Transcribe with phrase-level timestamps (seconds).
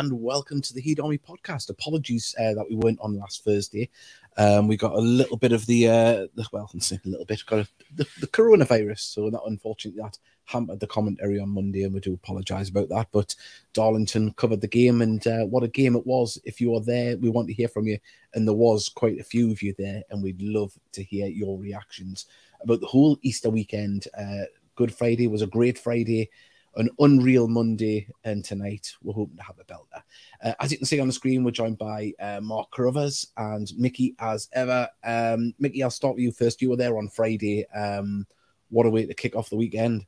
[0.00, 1.68] and welcome to the Heed Army podcast.
[1.68, 3.90] Apologies uh, that we weren't on last Thursday.
[4.38, 7.58] Um, we got a little bit of the, uh, the well, a little bit, got
[7.58, 9.00] a, the, the coronavirus.
[9.00, 13.08] So that unfortunately that hampered the commentary on Monday, and we do apologise about that.
[13.12, 13.34] But
[13.74, 16.40] Darlington covered the game, and uh, what a game it was.
[16.44, 17.98] If you are there, we want to hear from you,
[18.32, 21.58] and there was quite a few of you there, and we'd love to hear your
[21.58, 22.24] reactions
[22.62, 24.08] about the whole Easter weekend.
[24.18, 24.44] Uh,
[24.76, 26.30] Good Friday was a great Friday
[26.76, 30.02] an unreal Monday, and tonight we're hoping to have a belter.
[30.42, 33.70] Uh, as you can see on the screen, we're joined by uh, Mark Carruthers and
[33.76, 34.88] Mickey as ever.
[35.04, 36.62] Um, Mickey, I'll start with you first.
[36.62, 37.66] You were there on Friday.
[37.70, 38.26] Um,
[38.70, 40.06] what a way to kick off the weekend!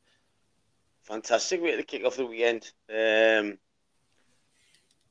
[1.02, 2.70] Fantastic way to kick off the weekend.
[2.88, 3.58] Um,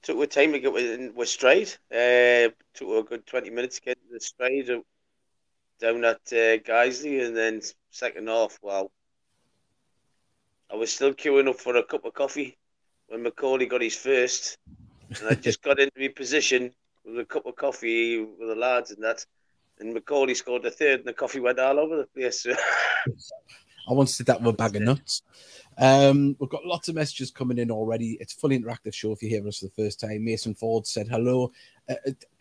[0.02, 1.70] took a time to get with, stride.
[1.92, 4.70] Uh, took a good 20 minutes to get the stride
[5.80, 8.90] down at uh, Guiseley, and then second half, wow
[10.72, 12.58] I was still queuing up for a cup of coffee
[13.08, 14.58] when Macaulay got his first,
[15.10, 16.72] and I just got into my position
[17.04, 19.26] with a cup of coffee with the lads and that,
[19.80, 22.46] and Macaulay scored the third, and the coffee went all over the place.
[23.90, 25.24] I once did that with a bag of nuts.
[25.78, 28.18] Um, we've got lots of messages coming in already.
[28.22, 30.24] It's a fully interactive show if you hear us for the first time.
[30.24, 31.52] Mason Ford said hello.
[31.90, 31.96] Uh,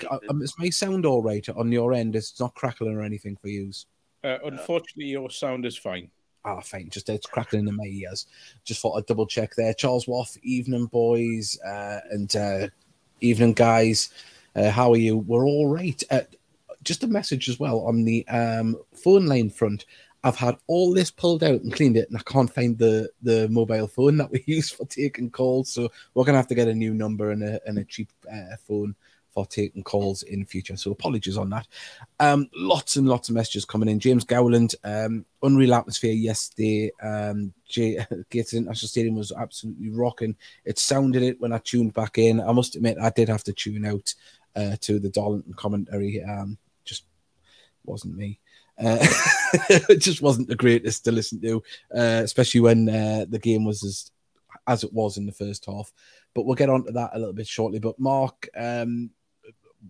[0.08, 2.14] uh, um, is my sound all right on your end?
[2.14, 3.72] It's not crackling or anything for you.
[4.22, 6.10] Uh, unfortunately, your sound is fine
[6.44, 8.26] ah, fine, just it's crackling in my ears.
[8.64, 9.74] Just thought I'd double check there.
[9.74, 12.68] Charles Waff, evening boys, uh, and uh,
[13.20, 14.10] evening guys.
[14.56, 15.18] Uh, how are you?
[15.18, 16.02] We're all right.
[16.10, 16.22] Uh,
[16.82, 19.84] just a message as well on the um, phone line front.
[20.22, 23.48] I've had all this pulled out and cleaned it, and I can't find the the
[23.48, 25.70] mobile phone that we use for taking calls.
[25.70, 28.56] So we're gonna have to get a new number and a and a cheap uh,
[28.66, 28.94] phone
[29.32, 30.76] for taking calls in future.
[30.76, 31.66] So apologies on that.
[32.18, 34.00] Um, lots and lots of messages coming in.
[34.00, 36.90] James Gowland, um, unreal atmosphere yesterday.
[37.02, 40.36] Um, J- Gates International Stadium was absolutely rocking.
[40.64, 42.40] It sounded it when I tuned back in.
[42.40, 44.14] I must admit, I did have to tune out
[44.56, 46.22] uh, to the Darlington commentary.
[46.22, 47.04] Um, just
[47.84, 48.40] wasn't me.
[48.82, 48.98] Uh,
[49.70, 51.62] it just wasn't the greatest to listen to,
[51.94, 54.10] uh, especially when uh, the game was as
[54.66, 55.92] as it was in the first half.
[56.34, 57.78] But we'll get on to that a little bit shortly.
[57.78, 59.10] But Mark, um,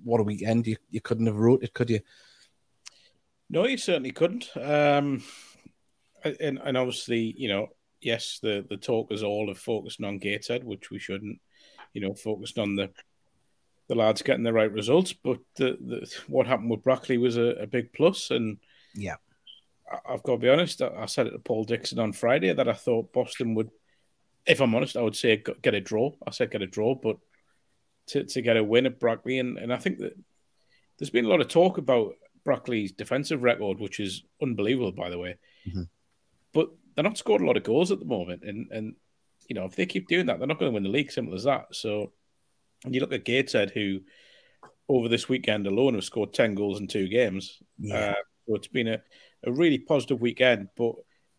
[0.04, 0.66] what a weekend!
[0.66, 2.00] You you couldn't have wrote it, could you?
[3.48, 4.48] No, you certainly couldn't.
[4.56, 5.22] Um,
[6.24, 7.68] and and obviously, you know,
[8.00, 11.40] yes, the the talk is all of focused on Gateshead, which we shouldn't.
[11.92, 12.90] You know, focused on the
[13.88, 17.56] the lads getting the right results, but the, the what happened with Brackley was a,
[17.60, 18.58] a big plus, and
[18.94, 19.16] yeah,
[19.90, 20.80] I, have got to be honest.
[20.80, 23.70] I, I said it to Paul Dixon on Friday that I thought Boston would,
[24.46, 26.12] if I'm honest, I would say get a draw.
[26.24, 27.16] I said get a draw, but
[28.10, 29.38] to, to get a win at Brackley.
[29.38, 30.14] And, and I think that
[30.98, 35.18] there's been a lot of talk about Brackley's defensive record, which is unbelievable, by the
[35.18, 35.36] way.
[35.68, 35.82] Mm-hmm.
[36.52, 38.42] But they're not scored a lot of goals at the moment.
[38.42, 38.94] And, and,
[39.48, 41.12] you know, if they keep doing that, they're not going to win the league.
[41.12, 41.66] Simple as that.
[41.72, 42.12] So,
[42.84, 44.00] and you look at Gateshead, who
[44.88, 47.58] over this weekend alone have scored 10 goals in two games.
[47.78, 48.10] Yeah.
[48.10, 48.14] Uh,
[48.46, 49.00] so it's been a,
[49.44, 50.68] a really positive weekend.
[50.76, 50.94] But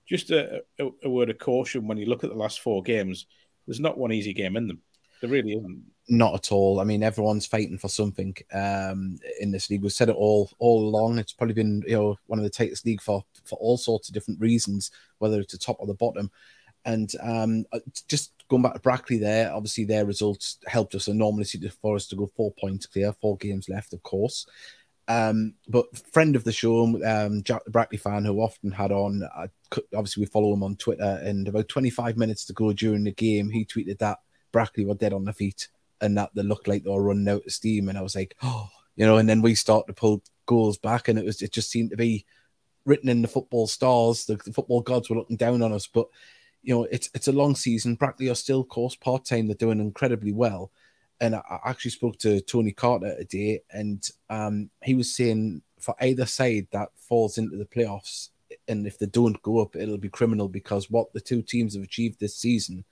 [0.07, 3.25] just a, a, a word of caution when you look at the last four games,
[3.67, 4.81] there's not one easy game in them.
[5.19, 5.83] There really isn't.
[6.11, 6.81] Not at all.
[6.81, 9.81] I mean, everyone's fighting for something um, in this league.
[9.81, 11.17] We've said it all all along.
[11.17, 14.13] It's probably been you know one of the tightest league for for all sorts of
[14.13, 16.29] different reasons, whether it's the top or the bottom.
[16.83, 17.79] And um, uh,
[18.09, 22.17] just going back to Brackley, there obviously their results helped us enormously for us to
[22.17, 24.45] go four points clear, four games left, of course.
[25.07, 29.23] Um, but friend of the show, um, Jack the Brackley fan who often had on,
[29.33, 29.47] uh,
[29.95, 33.49] obviously we follow him on Twitter, and about 25 minutes to go during the game,
[33.49, 34.19] he tweeted that
[34.51, 35.69] Brackley were dead on the feet
[36.01, 37.87] and that they looked like they were running out of steam.
[37.87, 41.07] And I was like, oh, you know, and then we start to pull goals back,
[41.07, 42.25] and it was it just seemed to be
[42.85, 44.25] written in the football stars.
[44.25, 46.07] The, the football gods were looking down on us, but
[46.63, 47.95] you know, it's it's a long season.
[47.95, 49.47] Brackley are still, course, part time.
[49.47, 50.71] They're doing incredibly well.
[51.19, 55.95] And I, I actually spoke to Tony Carter today, and um, he was saying for
[56.01, 58.29] either side that falls into the playoffs,
[58.67, 61.83] and if they don't go up, it'll be criminal because what the two teams have
[61.83, 62.83] achieved this season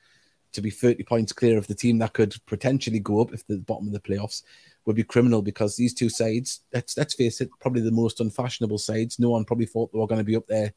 [0.53, 3.57] to be 30 points clear of the team that could potentially go up if the
[3.57, 4.43] bottom of the playoffs
[4.85, 8.77] would be criminal because these two sides, let's let's face it, probably the most unfashionable
[8.77, 9.19] sides.
[9.19, 10.73] No one probably thought they were going to be up there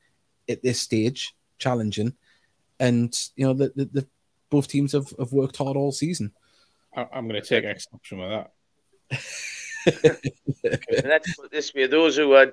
[0.48, 2.14] at this stage, challenging.
[2.78, 4.06] And you know, the, the, the
[4.50, 6.32] both teams have, have worked hard all season.
[6.94, 8.50] I'm going to take exception with that.
[11.04, 12.52] let's put this way: those who had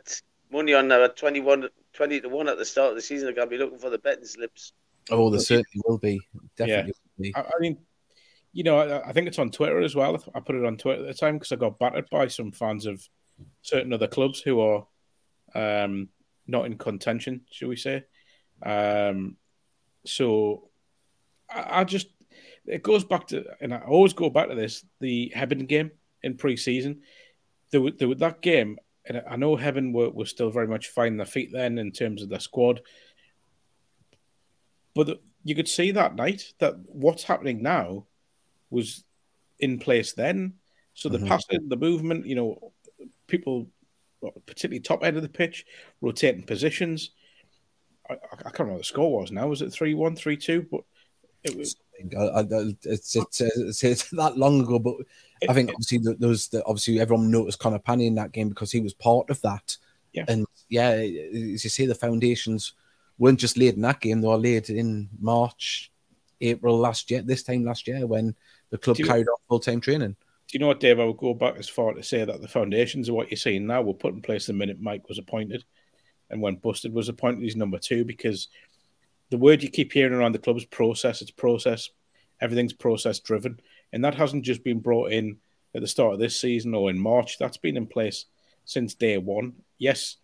[0.52, 3.48] money on there 21, 20 to one at the start of the season are going
[3.48, 4.74] to be looking for the betting slips.
[5.12, 6.22] Oh, there certainly will be.
[6.56, 6.94] Definitely.
[7.36, 7.78] I, I, mean,
[8.54, 10.22] you know, I, I, think it's on Twitter as well.
[10.34, 12.86] I put it on Twitter at the time because I got battered by some fans
[12.86, 13.08] of
[13.62, 14.88] certain other clubs who are
[15.56, 16.10] um,
[16.48, 18.04] not in contention, shall we say.
[18.64, 19.38] Um,
[20.06, 20.70] so
[21.50, 22.08] I, I just,
[22.66, 25.92] it goes back to, and I always go back to this the Hebburn game
[26.24, 27.02] in pre-season.
[27.72, 31.26] There, there, that game, and I know Hebburn were, were still very much finding their
[31.26, 32.82] feet then in terms of the squad,
[34.96, 38.06] but you could see that night that what's happening now
[38.70, 39.04] was
[39.60, 40.54] in place then.
[40.94, 41.28] So the mm-hmm.
[41.28, 42.72] passing, the movement, you know,
[43.28, 43.68] people,
[44.46, 45.66] particularly top end of the pitch,
[46.02, 47.12] rotating positions.
[48.10, 49.48] I, I can't remember what the score was now.
[49.48, 50.68] Was it 3 1, 3 2?
[50.70, 50.82] But
[51.44, 51.76] it was.
[52.02, 54.96] It's, it's, it's, it's, that long ago, but
[55.50, 58.72] I think obviously there was the, obviously everyone noticed Conor Panny in that game because
[58.72, 59.78] he was part of that.
[60.14, 60.26] Yeah.
[60.28, 62.74] And yeah, as you say, the foundations
[63.20, 65.92] weren't just laid in that game; they were laid in March,
[66.42, 67.22] April last year.
[67.22, 68.36] This time last year, when
[68.72, 70.16] the club carried on full time training.
[70.48, 71.00] Do you know what, Dave?
[71.00, 73.68] I would go back as far to say that the foundations of what you're seeing
[73.68, 75.64] now were put in place the minute Mike was appointed,
[76.30, 78.48] and when Busted was appointed, he's number two because
[79.30, 81.22] the word you keep hearing around the club is process.
[81.22, 81.90] It's process.
[82.42, 83.60] Everything's process driven,
[83.94, 85.38] and that hasn't just been brought in
[85.76, 87.38] at the start of this season or in March.
[87.38, 88.26] That's been in place
[88.66, 89.54] since day one.
[89.78, 90.18] Yes,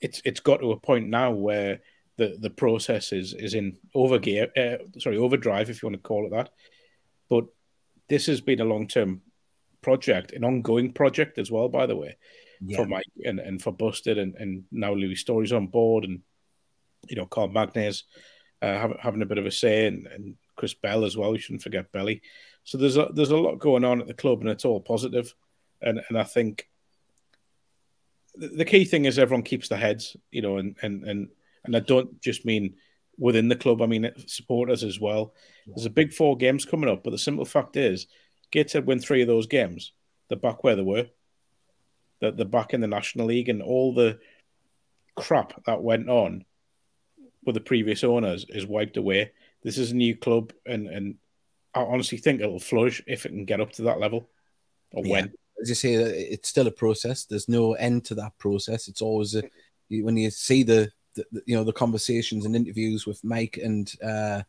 [0.00, 1.80] it's it's got to a point now where
[2.16, 6.26] the the process is is in overgear, uh, sorry, overdrive, if you want to call
[6.26, 6.50] it that.
[7.28, 7.46] But
[8.08, 9.22] this has been a long term
[9.82, 12.16] project, an ongoing project as well, by the way,
[12.60, 12.76] yeah.
[12.76, 16.20] for Mike and, and for Busted and, and now Louis Storey's on board and
[17.08, 18.02] you know Carl Magnay
[18.62, 21.32] uh, having a bit of a say and, and Chris Bell as well.
[21.32, 22.22] We shouldn't forget Belly.
[22.64, 25.34] So there's a there's a lot going on at the club and it's all positive.
[25.80, 26.68] And and I think
[28.36, 31.28] the key thing is everyone keeps their heads, you know, and and and
[31.64, 32.74] and I don't just mean
[33.18, 33.82] within the club.
[33.82, 35.34] I mean supporters as well.
[35.66, 38.06] There's a big four games coming up, but the simple fact is,
[38.50, 39.92] Gateshead win three of those games.
[40.28, 41.06] They're back where they were.
[42.20, 44.18] That they're back in the National League, and all the
[45.16, 46.44] crap that went on
[47.44, 49.32] with the previous owners is wiped away.
[49.62, 51.16] This is a new club, and and
[51.74, 54.28] I honestly think it'll flourish if it can get up to that level,
[54.92, 55.12] or yeah.
[55.12, 55.32] when.
[55.60, 57.24] As you say, it's still a process.
[57.24, 58.88] There's no end to that process.
[58.88, 59.42] It's always a,
[59.88, 64.42] when you see the the, you know the conversations and interviews with Mike and uh,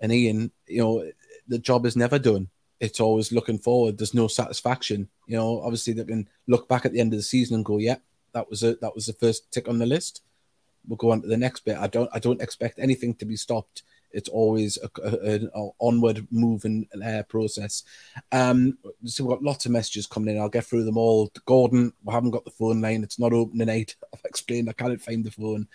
[0.00, 1.10] and Ian, you know,
[1.48, 2.48] the job is never done.
[2.80, 3.96] It's always looking forward.
[3.96, 5.08] There's no satisfaction.
[5.26, 7.78] You know, obviously they can look back at the end of the season and go,
[7.78, 7.96] "Yeah,
[8.32, 8.80] that was it.
[8.80, 10.22] That was the first tick on the list."
[10.86, 11.78] We'll go on to the next bit.
[11.78, 12.10] I don't.
[12.12, 13.82] I don't expect anything to be stopped
[14.14, 15.50] it's always an
[15.80, 17.82] onward moving uh, process.
[18.32, 20.40] Um, so we've got lots of messages coming in.
[20.40, 21.30] I'll get through them all.
[21.44, 23.02] Gordon, we haven't got the phone line.
[23.02, 23.96] It's not open tonight.
[24.14, 25.68] I've explained I can't find the phone.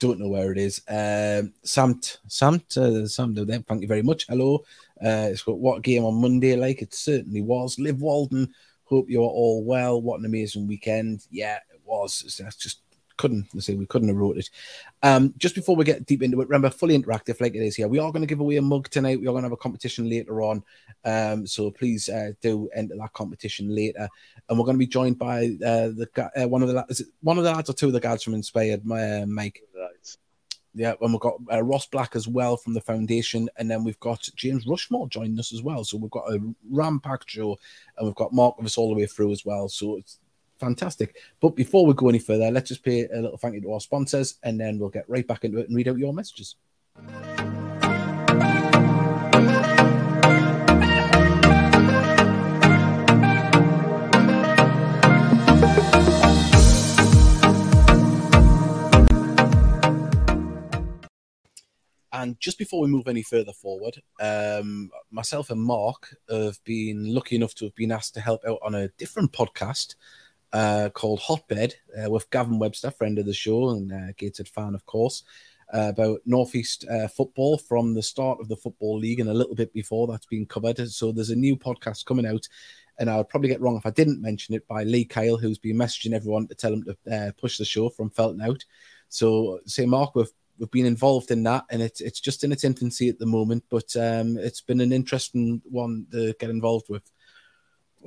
[0.00, 0.82] Don't know where it is.
[0.88, 4.26] Um, Samt, Samt, uh, Samt, thank you very much.
[4.28, 4.64] Hello.
[5.00, 6.82] Uh, it's got what game on Monday like?
[6.82, 7.78] It certainly was.
[7.78, 8.52] Liv Walden,
[8.84, 10.02] hope you're all well.
[10.02, 11.26] What an amazing weekend.
[11.30, 12.40] Yeah, it was.
[12.42, 12.81] That's just
[13.22, 14.50] couldn't let's say we couldn't have wrote it.
[15.04, 17.86] Um, just before we get deep into it, remember fully interactive like it is here.
[17.86, 19.20] We are going to give away a mug tonight.
[19.20, 20.64] We are going to have a competition later on,
[21.04, 24.08] um, so please uh, do enter that competition later.
[24.48, 27.06] And we're going to be joined by uh, the uh, one of the is it
[27.20, 29.62] one of the lads or two of the guys from Inspired, my uh, Mike.
[29.72, 30.16] Right.
[30.74, 34.00] Yeah, and we've got uh, Ross Black as well from the foundation, and then we've
[34.00, 35.84] got James Rushmore joining us as well.
[35.84, 37.58] So we've got a ram packed show,
[37.96, 39.68] and we've got Mark with us all the way through as well.
[39.68, 40.18] So it's
[40.62, 41.16] fantastic.
[41.40, 43.80] But before we go any further, let's just pay a little thank you to our
[43.80, 46.54] sponsors and then we'll get right back into it and read out your messages.
[62.14, 67.34] And just before we move any further forward, um, myself and Mark have been lucky
[67.34, 69.96] enough to have been asked to help out on a different podcast
[70.52, 74.74] uh, called Hotbed uh, with Gavin Webster, friend of the show and uh, Gateshead fan,
[74.74, 75.24] of course,
[75.72, 79.54] uh, about Northeast uh, football from the start of the Football League and a little
[79.54, 80.90] bit before that's been covered.
[80.90, 82.46] So there's a new podcast coming out.
[82.98, 85.58] And I would probably get wrong if I didn't mention it by Lee Kyle, who's
[85.58, 88.62] been messaging everyone to tell him to uh, push the show from Felton out.
[89.08, 92.64] So, say, Mark, we've we've been involved in that, and it's it's just in its
[92.64, 97.10] infancy at the moment, but um, it's been an interesting one to get involved with.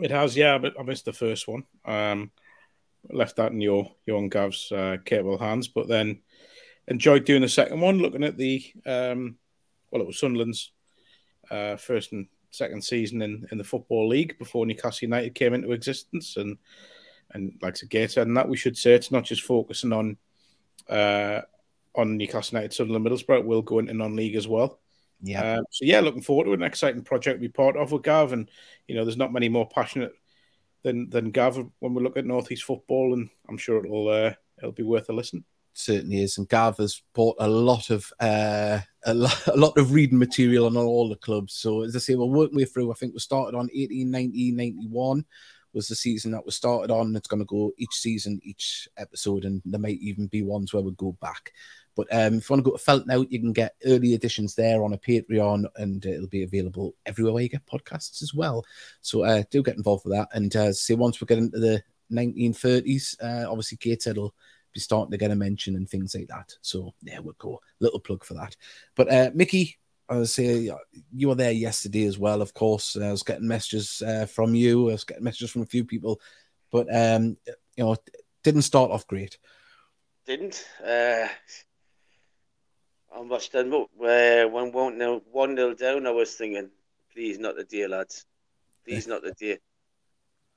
[0.02, 0.58] It has, yeah.
[0.58, 1.64] But I missed the first one.
[1.86, 2.32] Um,
[3.12, 6.22] left that in your your and Gav's uh, capable hands, but then
[6.88, 9.38] enjoyed doing the second one, looking at the um,
[9.92, 10.72] well, it was Sunderland's
[11.50, 15.72] uh, first and second season in, in the football league before Newcastle United came into
[15.72, 16.58] existence, and
[17.32, 20.18] and like to get and that we should say it's not just focusing on
[20.90, 21.42] uh,
[21.96, 23.46] on Newcastle United, Sunderland, Middlesbrough.
[23.46, 24.80] We'll go into non-league as well.
[25.22, 25.56] Yeah.
[25.56, 28.34] Um, so yeah, looking forward to an exciting project to be part of with Gav,
[28.34, 28.50] and
[28.88, 30.14] you know, there's not many more passionate
[30.84, 34.72] than than Gav when we look at Northeast football, and I'm sure it'll uh, it'll
[34.72, 35.44] be worth a listen.
[35.74, 36.38] certainly is.
[36.38, 40.66] And Gav has bought a lot of uh, a, lot, a lot of reading material
[40.66, 41.54] on all the clubs.
[41.54, 42.92] So as I say, we're working way through.
[42.92, 45.26] I think we started on 18, 19, 91
[45.76, 47.16] was the season that was started on.
[47.16, 50.82] It's going to go each season, each episode, and there might even be ones where
[50.82, 51.52] we go back.
[51.96, 54.56] But um, if you want to go to Felt Now, you can get early editions
[54.56, 58.66] there on a Patreon, and it'll be available everywhere where you get podcasts as well.
[59.02, 60.30] So uh, do get involved with that.
[60.34, 64.34] And uh, once we get into the 1930s, uh, obviously Gateshead will
[64.74, 66.54] be starting to get a mention and things like that.
[66.62, 67.62] So there we go.
[67.80, 68.56] Little plug for that.
[68.96, 69.78] But uh, Mickey,
[70.08, 70.72] I was say
[71.14, 72.42] you were there yesterday as well.
[72.42, 74.90] Of course, I was getting messages uh, from you.
[74.90, 76.22] I was getting messages from a few people,
[76.72, 77.38] but um,
[77.76, 77.96] you know,
[78.44, 79.38] didn't start off great.
[80.26, 80.64] Didn't.
[80.86, 81.28] Uh,
[83.16, 86.70] I must admit, uh, when one nil one nil down, I was thinking,
[87.14, 88.26] please not the dear lads,
[88.86, 89.58] please not the dear.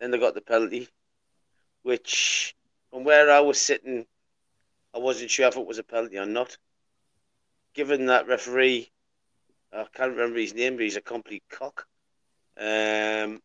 [0.00, 0.88] Then they got the penalty,
[1.82, 2.54] which
[2.90, 4.06] from where I was sitting,
[4.94, 6.56] I wasn't sure if it was a penalty or not.
[7.74, 8.90] Given that referee
[9.72, 11.86] I can't remember his name, but he's a complete cock.
[12.58, 13.40] Um,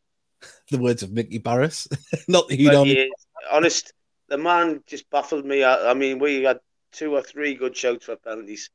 [0.72, 1.88] the words of Mickey Barris,
[2.27, 2.86] not the on.
[2.88, 3.12] He,
[3.51, 3.94] honest,
[4.30, 5.63] the man just baffled me.
[5.63, 6.60] I, I, mean, we had
[6.92, 8.70] two or three good shouts for penalties.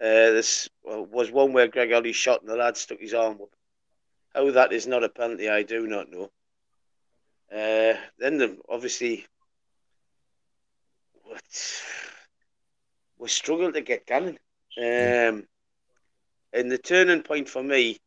[0.00, 3.50] Uh, this was one where Greg Olley shot and the lad stuck his arm up.
[4.34, 6.30] How that is not a penalty, I do not know.
[7.52, 9.26] Uh, then the, obviously,
[11.22, 11.42] what,
[13.18, 14.38] we struggled to get going.
[14.76, 15.46] Um,
[16.54, 17.98] and the turning point for me,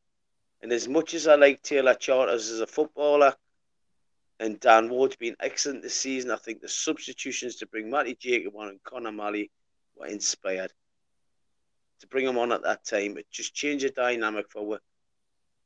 [0.61, 3.35] and as much as I like Taylor Charters as a footballer,
[4.39, 8.55] and Dan Ward's been excellent this season, I think the substitutions to bring Matty Jacob
[8.55, 9.51] on and Connor Malley
[9.95, 10.71] were inspired.
[12.01, 14.81] To bring him on at that time, it just changed the dynamic for what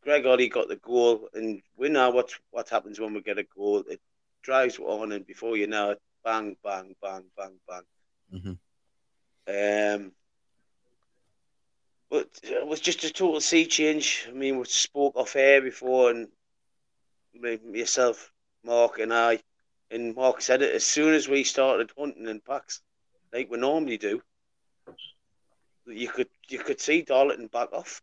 [0.01, 3.43] Greg Olley got the goal, and we know what what happens when we get a
[3.43, 3.83] goal.
[3.87, 3.99] It
[4.41, 7.83] drives on, and before you know it, bang, bang, bang, bang, bang.
[8.33, 9.95] Mm-hmm.
[10.03, 10.11] Um,
[12.11, 14.27] but it was just a total sea change.
[14.27, 16.27] I mean, we spoke off air before, and
[17.65, 18.33] myself,
[18.65, 19.39] Mark, and I,
[19.89, 22.81] and Mark said it as soon as we started hunting in packs,
[23.31, 24.21] like we normally do.
[25.87, 28.01] You could you could see Darlington back off,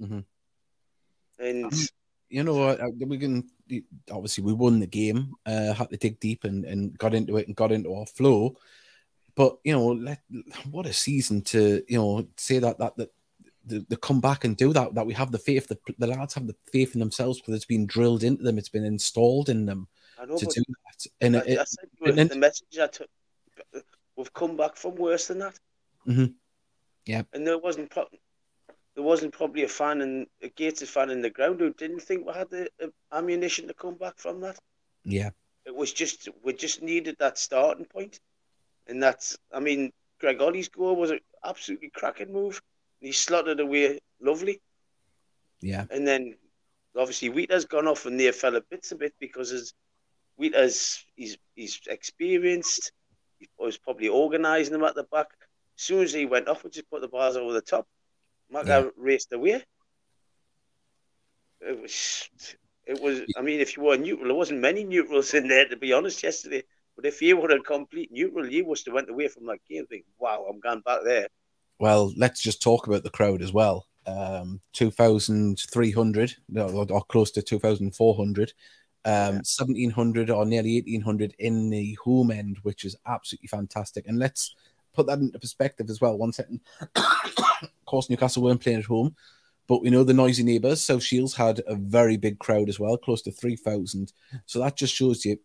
[0.00, 0.20] mm-hmm.
[1.38, 1.72] and
[2.28, 3.48] you know we can
[4.10, 7.46] obviously we won the game, uh, had to dig deep and, and got into it
[7.46, 8.56] and got into our flow.
[9.36, 10.20] But you know, let,
[10.70, 13.10] what a season to you know say that that that
[13.66, 14.94] the, the come back and do that.
[14.94, 15.68] That we have the faith.
[15.68, 18.58] The, the lads have the faith in themselves because it's been drilled into them.
[18.58, 19.88] It's been installed in them
[20.26, 21.06] know, to do that.
[21.20, 23.08] And I, it, I the message I took.
[24.16, 25.58] We've come back from worse than that.
[26.06, 26.26] Mm-hmm.
[27.06, 28.08] Yeah, and there wasn't pro-
[28.94, 32.26] there wasn't probably a fan and a Gators fan in the ground who didn't think
[32.26, 34.58] we had the uh, ammunition to come back from that.
[35.04, 35.30] Yeah,
[35.66, 38.20] it was just we just needed that starting point,
[38.86, 42.62] and that's I mean Greg Olley's goal was an absolutely cracking move
[43.04, 44.60] he slotted away lovely.
[45.60, 45.84] Yeah.
[45.90, 46.36] And then
[46.96, 49.74] obviously Wheater's gone off and near fell a bit a bit because his
[50.36, 52.92] Wheater's he's he's experienced.
[53.38, 55.26] He was probably organising them at the back.
[55.76, 57.86] As soon as he went off, we just put the bars over the top.
[58.52, 58.88] Macca yeah.
[58.96, 59.62] raced away.
[61.60, 62.30] It was
[62.86, 65.76] it was I mean if you were neutral, there wasn't many neutrals in there to
[65.76, 66.62] be honest yesterday.
[66.96, 69.84] But if you were a complete neutral, you must have went away from that game
[69.86, 71.28] thinking, Wow, I'm going back there
[71.78, 73.86] well, let's just talk about the crowd as well.
[74.06, 78.52] Um, 2,300 or, or, close to 2,400,
[79.06, 79.30] um, yeah.
[79.30, 84.06] 1,700 or nearly 1,800 in the home end, which is absolutely fantastic.
[84.06, 84.54] And let's
[84.92, 86.18] put that into perspective as well.
[86.18, 86.60] One second.
[86.96, 89.16] of course, Newcastle weren't playing at home,
[89.66, 90.82] but we know the noisy neighbours.
[90.82, 94.12] South Shields had a very big crowd as well, close to 3,000.
[94.44, 95.38] So that just shows you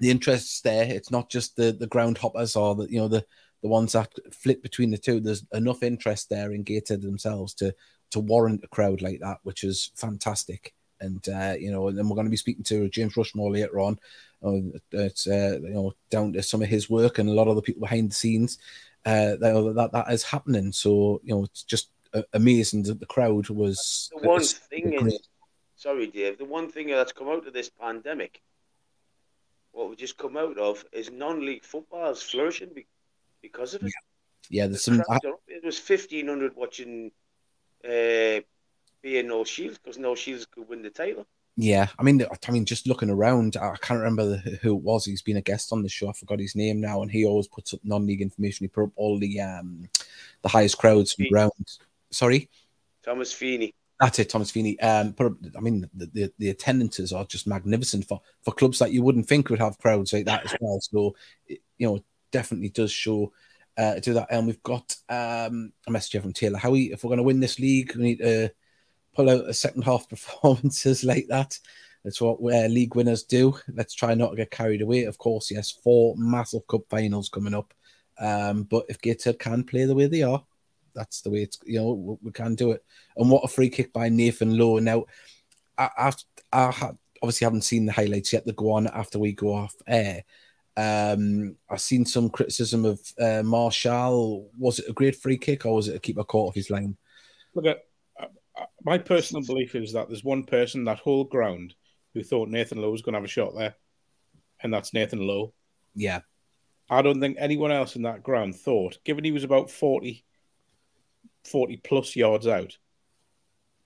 [0.00, 0.84] the interest there.
[0.84, 3.24] It's not just the the ground hoppers or the you know the
[3.62, 5.20] the ones that flip between the two.
[5.20, 7.74] There's enough interest there in Gateshead themselves to
[8.10, 10.74] to warrant a crowd like that, which is fantastic.
[11.00, 13.80] And uh, you know, and then we're going to be speaking to James Rushmore later
[13.80, 13.98] on.
[14.44, 17.56] Uh, it's uh, you know down to some of his work and a lot of
[17.56, 18.58] the people behind the scenes
[19.04, 20.72] uh, that, that that is happening.
[20.72, 21.90] So you know, it's just
[22.32, 24.10] amazing that the crowd was.
[24.20, 25.20] The one thing is,
[25.76, 26.38] sorry, Dave.
[26.38, 28.40] The one thing that's come out of this pandemic,
[29.72, 32.70] what we just come out of, is non-league football is flourishing
[33.42, 33.92] because of it.
[34.48, 35.02] Yeah, there's some.
[35.48, 37.10] It was fifteen hundred watching
[37.84, 38.40] uh,
[39.02, 41.26] being No Shields because No Shields could win the title.
[41.56, 45.04] Yeah, I mean, I mean, just looking around, I can't remember who it was.
[45.04, 46.08] He's been a guest on the show.
[46.08, 48.64] I forgot his name now, and he always puts up non-league information.
[48.64, 49.88] He put up all the um
[50.40, 51.52] the highest crowds from ground.
[52.10, 52.48] Sorry,
[53.04, 53.74] Thomas Feeney.
[54.00, 54.80] That's it, Thomas Feeney.
[54.80, 58.80] Um, put up, I mean, the, the, the attendances are just magnificent for for clubs
[58.80, 60.80] that you wouldn't think would have crowds like that as well.
[60.80, 61.14] So,
[61.46, 63.32] you know, definitely does show
[63.78, 64.28] uh, do that.
[64.30, 66.92] And we've got um, a message here from Taylor Howie.
[66.92, 68.50] If we're going to win this league, we need to
[69.14, 71.58] pull out a second half performances like that.
[72.04, 73.54] That's what uh, league winners do.
[73.72, 75.04] Let's try not to get carried away.
[75.04, 77.72] Of course, yes, four massive cup finals coming up.
[78.18, 80.44] Um, but if Gateshead can play the way they are,
[80.94, 82.84] that's the way it's you know we can do it.
[83.16, 84.78] And what a free kick by Nathan Lowe.
[84.78, 85.04] Now,
[85.78, 86.12] I, I,
[86.52, 86.90] I
[87.22, 90.24] obviously haven't seen the highlights yet that go on after we go off air.
[90.76, 94.50] Um, I've seen some criticism of uh, Marshall.
[94.58, 96.96] Was it a great free kick or was it a keeper caught off his line?
[97.54, 97.78] Look at
[98.20, 98.26] uh,
[98.58, 101.74] uh, my personal belief is that there's one person that whole ground
[102.14, 103.74] who thought Nathan Lowe was going to have a shot there,
[104.62, 105.52] and that's Nathan Lowe.
[105.94, 106.20] Yeah.
[106.90, 110.24] I don't think anyone else in that ground thought, given he was about 40,
[111.44, 112.76] 40 plus yards out,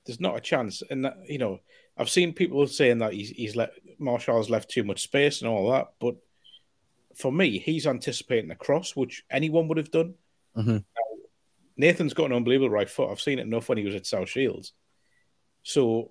[0.06, 0.82] there's not a chance.
[0.88, 1.60] And, that, you know,
[1.96, 5.70] I've seen people saying that he's, he's let Marshall's left too much space and all
[5.70, 6.16] that, but
[7.16, 10.14] for me, he's anticipating a cross, which anyone would have done.
[10.56, 10.78] Mm-hmm.
[11.78, 13.10] Nathan's got an unbelievable right foot.
[13.10, 14.72] I've seen it enough when he was at South Shields.
[15.62, 16.10] So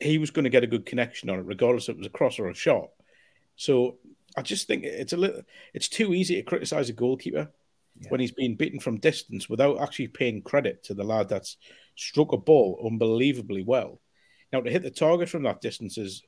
[0.00, 2.10] he was going to get a good connection on it, regardless if it was a
[2.10, 2.90] cross or a shot.
[3.56, 3.98] So
[4.36, 5.42] I just think it's a little,
[5.72, 7.50] it's too easy to criticize a goalkeeper
[8.00, 8.08] yeah.
[8.08, 11.56] when he's being beaten from distance without actually paying credit to the lad that's
[11.96, 14.00] struck a ball unbelievably well.
[14.52, 16.22] Now to hit the target from that distance is,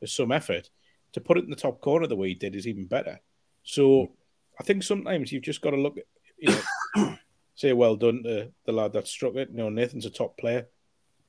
[0.00, 0.70] is some effort.
[1.14, 3.20] To put it in the top corner the way he did is even better.
[3.62, 4.12] So
[4.58, 6.04] I think sometimes you've just got to look at,
[6.38, 6.54] you
[6.96, 7.16] know,
[7.54, 9.50] say well done to the lad that struck it.
[9.50, 10.66] You know, Nathan's a top player.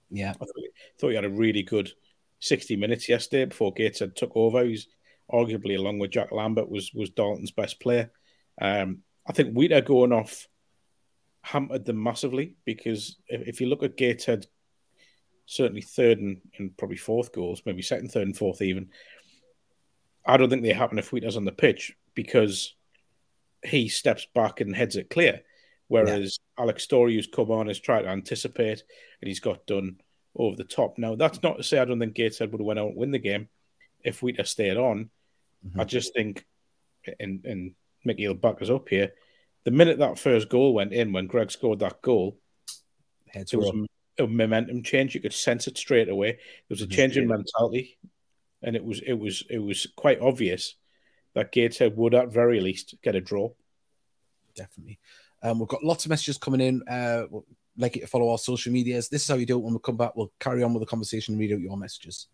[0.10, 0.32] Yeah.
[0.32, 0.56] I thought,
[1.00, 1.92] thought he had a really good
[2.40, 4.64] 60 minutes yesterday before Gateshead took over.
[4.64, 4.88] He's
[5.32, 8.12] arguably, along with Jack Lambert, was was Dalton's best player.
[8.62, 10.48] Um, I think Wheater going off
[11.42, 14.48] hampered them massively because if, if you look at Gateshead,
[15.46, 18.90] certainly third and, and probably fourth goals, maybe second, third, and fourth even.
[20.26, 22.74] I don't think they happen if Wheater's on the pitch because
[23.64, 25.42] he steps back and heads it clear.
[25.88, 26.64] Whereas yeah.
[26.64, 28.84] Alex Story, who's come on, has tried to anticipate
[29.22, 29.98] and he's got done
[30.36, 30.98] over the top.
[30.98, 33.12] Now, that's not to say I don't think Gateshead would have went out and win
[33.12, 33.50] the game
[34.04, 35.10] if we'd have stayed on.
[35.66, 35.80] Mm-hmm.
[35.80, 36.46] I just think,
[37.20, 39.14] and, and Mickey will back us up here,
[39.64, 42.38] the minute that first goal went in, when Greg scored that goal,
[43.28, 43.72] Heads there was
[44.20, 45.14] a, a, momentum change.
[45.14, 46.34] You could sense it straight away.
[46.34, 46.96] There was a mm-hmm.
[46.96, 47.98] change in mentality,
[48.66, 50.76] and it was it was it was quite obvious
[51.36, 53.52] that Gateshead would at very least get a draw.
[54.56, 55.00] Definitely.
[55.44, 56.82] Um, we've got lots of messages coming in.
[56.88, 57.26] Uh,
[57.78, 59.10] like it to follow our social medias.
[59.10, 59.64] This is how you do it.
[59.64, 62.28] When we come back, we'll carry on with the conversation and read out your messages.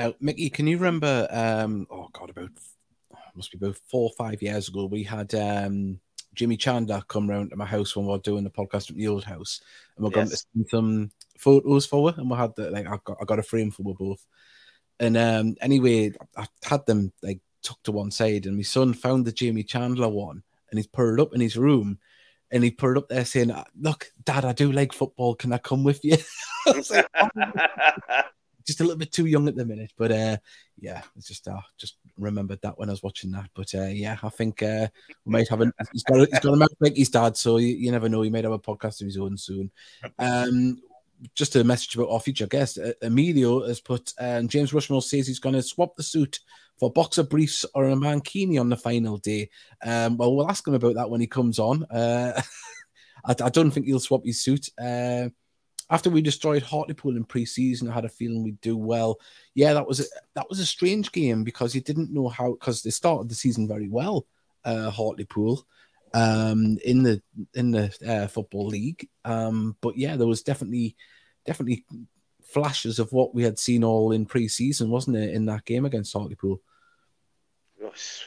[0.00, 1.28] Now, Mickey, can you remember?
[1.30, 2.48] Um, oh God, about
[3.34, 6.00] must be about four or five years ago, we had um,
[6.34, 9.08] Jimmy Chandler come round to my house when we were doing the podcast at the
[9.08, 9.60] old house,
[9.96, 10.14] and we're yes.
[10.14, 13.24] going to send some photos for her, and we had the like I got I
[13.26, 14.24] got a frame for we both,
[14.98, 19.26] and um, anyway, I had them like tucked to one side, and my son found
[19.26, 21.98] the Jamie Chandler one, and he's put it up in his room,
[22.50, 25.34] and he put it up there saying, "Look, Dad, I do like football.
[25.34, 26.16] Can I come with you?"
[26.90, 27.28] like, oh
[28.70, 29.92] just a little bit too young at the minute.
[29.96, 30.36] But uh,
[30.78, 33.50] yeah, it's just uh, just remembered that when I was watching that.
[33.54, 34.88] But uh, yeah, I think uh,
[35.24, 37.58] we might have a he's got a, he's got a mouth like his dad, so
[37.58, 38.22] you, you, never know.
[38.22, 39.70] He might have a podcast of his own soon.
[40.18, 40.80] Um,
[41.34, 42.78] just a message about our future guest.
[42.78, 46.40] Uh, Emilio has put um, James Rushmore says he's going to swap the suit
[46.78, 49.50] for boxer briefs or a mankini on the final day.
[49.84, 51.84] Um, well, we'll ask him about that when he comes on.
[51.84, 52.40] Uh,
[53.24, 54.70] I, I, don't think he'll swap his suit.
[54.80, 55.28] Uh,
[55.90, 59.18] after we destroyed Hartlepool in pre-season, I had a feeling we'd do well.
[59.54, 62.82] Yeah, that was a, that was a strange game because you didn't know how because
[62.82, 64.26] they started the season very well,
[64.64, 65.66] uh, Hartlepool,
[66.14, 67.20] um, in the
[67.54, 69.08] in the uh, football league.
[69.24, 70.96] Um, but yeah, there was definitely
[71.44, 71.84] definitely
[72.44, 76.12] flashes of what we had seen all in pre-season, wasn't it, in that game against
[76.12, 76.60] Hartlepool?
[77.80, 78.22] Yes.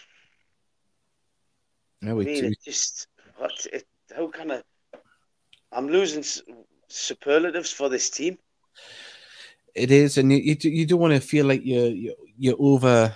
[2.01, 4.63] No, we, I mean, it just what it, how kind of
[5.71, 6.23] I'm losing
[6.93, 8.37] superlatives for this team.
[9.75, 12.55] It is, and you you do, you do want to feel like you're you're, you're
[12.59, 13.15] over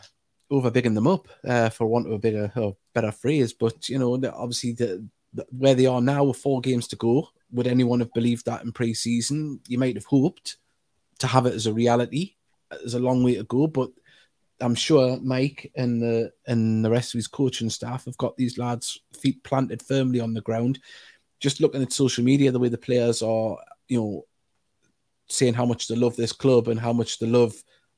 [0.49, 3.53] over bigging them up, uh, for want of a bigger or better phrase.
[3.53, 7.27] But you know, obviously, the, the, where they are now with four games to go,
[7.51, 9.59] would anyone have believed that in pre-season?
[9.67, 10.57] You might have hoped
[11.19, 12.35] to have it as a reality,
[12.69, 13.89] there's a long way to go, but
[14.59, 18.57] I'm sure Mike and the and the rest of his coaching staff have got these
[18.57, 20.79] lads' feet planted firmly on the ground.
[21.39, 24.25] Just looking at social media, the way the players are, you know,
[25.27, 27.53] saying how much they love this club and how much they love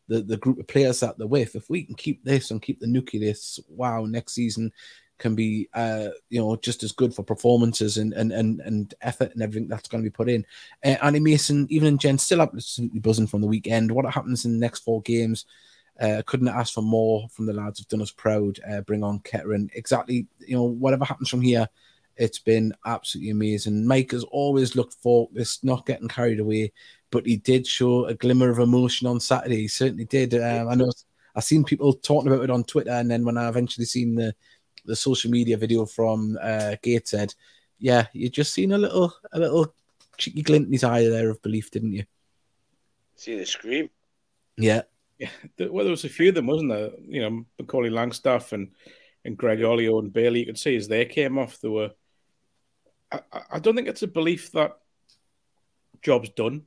[0.07, 1.55] the, the group of players that they're with.
[1.55, 4.71] If we can keep this and keep the nucleus, wow, next season
[5.19, 9.31] can be uh, you know just as good for performances and and and, and effort
[9.33, 10.45] and everything that's going to be put in.
[10.83, 13.91] Uh, Andy Mason, even in Jen, still absolutely buzzing from the weekend.
[13.91, 15.45] What happens in the next four games?
[15.99, 18.57] Uh, couldn't ask for more from the lads who've done us proud.
[18.69, 19.69] Uh, bring on Kettering.
[19.75, 21.67] Exactly, you know, whatever happens from here,
[22.19, 23.87] it's been absolutely amazing.
[23.87, 26.73] Mike has always looked focused, not getting carried away,
[27.11, 29.61] but he did show a glimmer of emotion on Saturday.
[29.61, 30.35] He certainly did.
[30.35, 30.91] Um, I know
[31.35, 34.35] I've seen people talking about it on Twitter, and then when I eventually seen the
[34.85, 37.33] the social media video from uh, Gateshead,
[37.79, 39.73] yeah, you just seen a little a little
[40.17, 42.03] cheeky glint in his eye there of belief, didn't you?
[43.15, 43.89] See the scream.
[44.57, 44.81] Yeah.
[45.17, 45.29] Yeah,
[45.59, 46.91] well, there was a few of them, wasn't there?
[47.05, 48.71] You know, Macaulay Langstaff and
[49.25, 50.41] and Greg Olley and Bailey.
[50.41, 51.91] You could see as they came off, there were.
[53.11, 54.77] I, I don't think it's a belief that
[56.01, 56.63] job's done.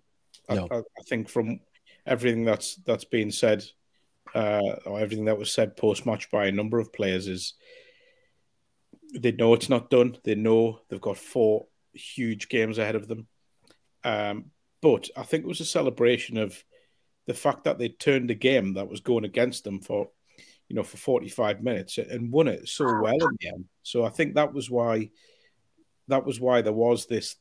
[0.51, 0.69] No.
[0.71, 1.61] I, I, think from
[2.07, 3.65] everything that's that's been said,
[4.35, 7.55] uh, or everything that was said post match by a number of players is
[9.15, 10.17] they know it's not done.
[10.25, 13.27] They know they've got four huge games ahead of them.
[14.05, 14.47] Um,
[14.81, 16.63] but I think it was a celebration of
[17.27, 20.09] the fact that they turned a game that was going against them for,
[20.69, 23.65] you know, for 45 minutes and won it so well in the end.
[23.83, 25.11] So I think that was why,
[26.13, 27.37] that was why there was this,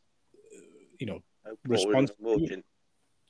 [0.99, 1.21] you know,
[1.67, 2.11] response.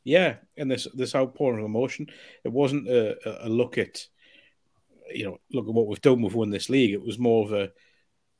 [0.03, 2.07] Yeah, and this this outpouring of emotion.
[2.43, 4.07] It wasn't a, a look at,
[5.13, 6.21] you know, look at what we've done.
[6.21, 6.93] We've won this league.
[6.93, 7.71] It was more of a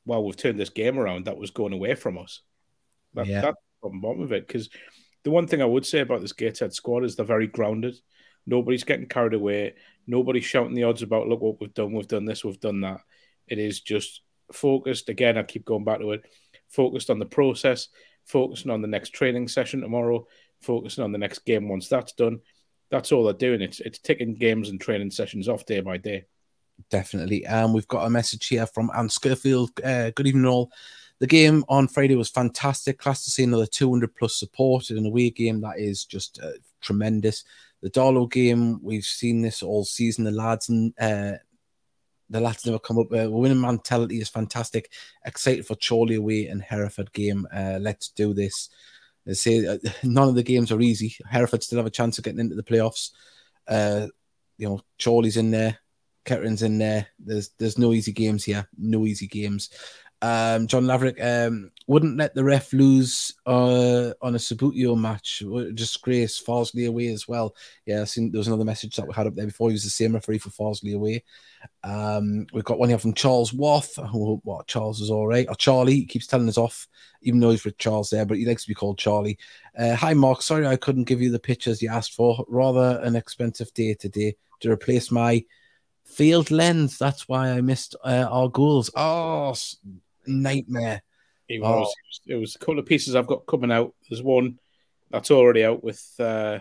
[0.04, 2.40] well, we've turned this game around that was going away from us.
[3.14, 3.40] That, yeah.
[3.42, 4.46] That's the bottom of it.
[4.46, 4.68] Because
[5.22, 7.96] the one thing I would say about this Gateshead squad is they're very grounded.
[8.46, 9.74] Nobody's getting carried away.
[10.06, 13.00] Nobody's shouting the odds about, look what we've done, we've done this, we've done that.
[13.46, 15.08] It is just focused.
[15.08, 16.22] Again, I keep going back to it.
[16.72, 17.88] Focused on the process,
[18.24, 20.26] focusing on the next training session tomorrow,
[20.60, 22.40] focusing on the next game once that's done.
[22.90, 23.62] That's all they're doing.
[23.62, 26.24] It's it's ticking games and training sessions off day by day.
[26.90, 27.44] Definitely.
[27.46, 29.70] And um, we've got a message here from Anne Scurfield.
[29.84, 30.70] Uh, good evening, all.
[31.20, 32.98] The game on Friday was fantastic.
[32.98, 35.60] Class to see another 200 plus support in a away game.
[35.60, 37.44] That is just uh, tremendous.
[37.80, 40.24] The Darlo game, we've seen this all season.
[40.24, 41.34] The lads and uh,
[42.32, 43.12] the lads never come up.
[43.12, 44.90] Uh, winning mentality is fantastic.
[45.24, 47.46] Excited for Chorley away and Hereford game.
[47.54, 48.70] Uh, let's do this.
[49.26, 51.14] They say uh, none of the games are easy.
[51.30, 53.10] Hereford still have a chance of getting into the playoffs.
[53.68, 54.08] Uh,
[54.56, 55.78] you know, Chorley's in there.
[56.24, 57.08] Kettering's in there.
[57.18, 58.66] There's there's no easy games here.
[58.78, 59.70] No easy games.
[60.22, 65.42] Um, John Laverick um, wouldn't let the ref lose uh, on a Subbuteo match.
[65.74, 67.56] Disgrace Farsley away as well.
[67.86, 69.68] Yeah, I seen there was another message that we had up there before.
[69.68, 71.24] He was the same referee for Farsley away.
[71.82, 73.98] Um, we've got one here from Charles Wath.
[73.98, 75.48] What Charles is all right.
[75.48, 76.86] Or Charlie he keeps telling us off,
[77.22, 79.38] even though he's with Charles there, but he likes to be called Charlie.
[79.76, 82.44] Uh, hi Mark, sorry I couldn't give you the pictures you asked for.
[82.48, 85.44] Rather an expensive day today to replace my
[86.04, 86.98] Field lens.
[86.98, 88.90] That's why I missed uh, our goals.
[88.94, 89.54] Oh,
[90.26, 91.02] nightmare.
[91.48, 91.88] It was.
[91.88, 92.32] Oh.
[92.32, 93.94] It was a couple of pieces I've got coming out.
[94.08, 94.58] There's one
[95.10, 96.02] that's already out with.
[96.18, 96.60] Uh,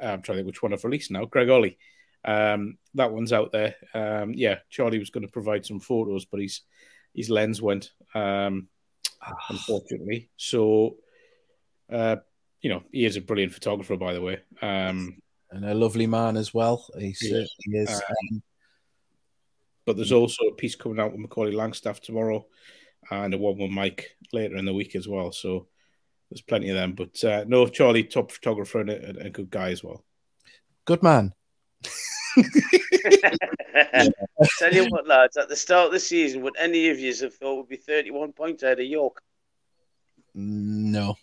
[0.00, 1.24] I'm trying to think which one I've released now.
[1.24, 1.76] Greg Olley.
[2.24, 3.74] Um, that one's out there.
[3.94, 6.62] Um, yeah, Charlie was going to provide some photos, but his
[7.14, 8.68] his lens went, um,
[9.20, 9.34] ah.
[9.50, 10.30] unfortunately.
[10.36, 10.96] So,
[11.90, 12.16] uh,
[12.60, 14.38] you know, he is a brilliant photographer, by the way.
[14.60, 16.86] Um, and a lovely man as well.
[16.98, 17.90] He certainly is.
[17.90, 18.42] Um, um,
[19.84, 22.46] but there's also a piece coming out with Macaulay Langstaff tomorrow,
[23.10, 25.32] and a one with Mike later in the week as well.
[25.32, 25.66] So
[26.30, 26.92] there's plenty of them.
[26.94, 30.04] But uh, no, Charlie, top photographer and a, a good guy as well.
[30.84, 31.32] Good man.
[34.58, 37.34] Tell you what, lads, at the start of the season, would any of you have
[37.34, 39.22] thought would be 31 points ahead of York?
[40.34, 41.16] No.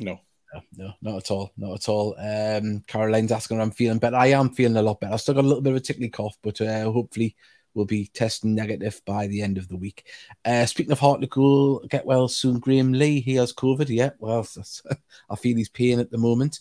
[0.00, 0.20] No.
[0.54, 1.52] No, no, not at all.
[1.56, 2.14] Not at all.
[2.18, 4.16] Um, Caroline's asking I'm feeling better.
[4.16, 5.12] I am feeling a lot better.
[5.12, 7.36] I've still got a little bit of a tickly cough, but uh, hopefully
[7.76, 10.06] we'll be testing negative by the end of the week.
[10.44, 12.58] Uh, speaking of Hartlepool, get well soon.
[12.58, 13.88] Graham Lee, he has COVID.
[13.88, 14.48] Yeah, well,
[15.30, 16.58] I feel he's pain at the moment.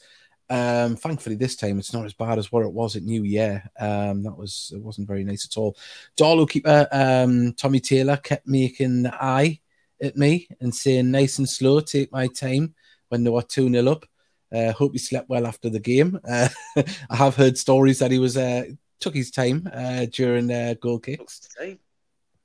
[0.50, 3.64] Um, thankfully, this time it's not as bad as what it was at New Year.
[3.80, 5.76] Um, that was it wasn't very nice at all.
[6.18, 9.60] Darlo keeper um, Tommy Taylor kept making the eye
[10.02, 12.76] at me and saying nice and slow, take my time
[13.10, 14.06] when they were 2 0 up.
[14.54, 16.20] Uh, hope he slept well after the game.
[16.28, 16.50] Uh,
[17.10, 18.66] I have heard stories that he was uh,
[19.00, 21.48] took his time uh, during uh, goal kicks.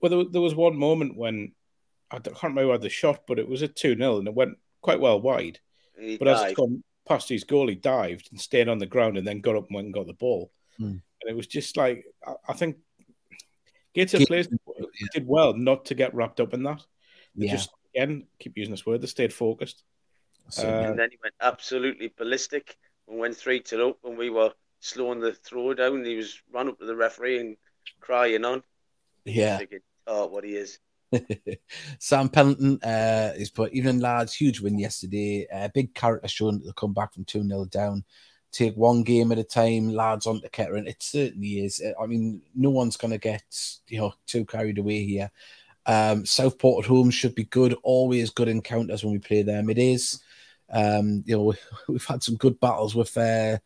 [0.00, 1.52] Well, there, there, was one moment when
[2.10, 4.34] I can't remember who had the shot, but it was a 2 0 and it
[4.34, 5.60] went quite well wide.
[5.98, 6.34] He but died.
[6.34, 9.40] as it's gone past his goal, he dived and stayed on the ground and then
[9.40, 10.50] got up and went and got the ball.
[10.80, 11.02] Mm.
[11.22, 12.76] And it was just like I, I think
[13.94, 15.06] Gator players yeah.
[15.12, 16.82] did well not to get wrapped up in that.
[17.34, 17.52] They Yeah.
[17.52, 19.00] Just again, keep using this word.
[19.00, 19.82] They stayed focused.
[20.48, 22.76] So, Uh, and then he went absolutely ballistic
[23.08, 26.04] and went three to up when we were slowing the throw down.
[26.04, 27.56] He was run up to the referee and
[28.00, 28.62] crying on.
[29.24, 29.58] yeah.
[29.58, 30.78] Thinking, oh, what he is.
[31.98, 35.46] Sam Pendleton uh, is put even lads huge win yesterday.
[35.52, 38.04] Uh, big character shown to come back from 2 0 down.
[38.52, 40.86] Take one game at a time, lads on to Kettering.
[40.86, 41.80] It certainly is.
[42.00, 43.42] I mean, no one's going to get
[43.86, 45.30] you know too carried away here.
[45.86, 47.76] Um, Southport at home should be good.
[47.82, 49.70] Always good encounters when we play them.
[49.70, 50.20] It is.
[50.72, 51.54] Um, you know,
[51.88, 53.58] we've had some good battles with uh,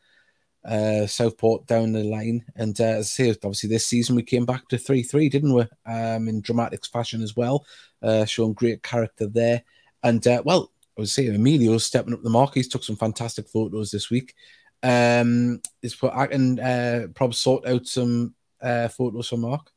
[0.65, 2.45] uh, Southport down the line.
[2.57, 5.53] And uh, as I say, obviously this season we came back to 3 3, didn't
[5.53, 5.67] we?
[5.87, 7.65] Um, in dramatic fashion as well,
[8.03, 9.63] uh, showing great character there.
[10.03, 12.55] And uh, well, I was saying, Emilio's stepping up the mark.
[12.55, 14.35] He's took some fantastic photos this week.
[14.83, 19.71] Um, is put I can uh, probably sort out some uh, photos for Mark.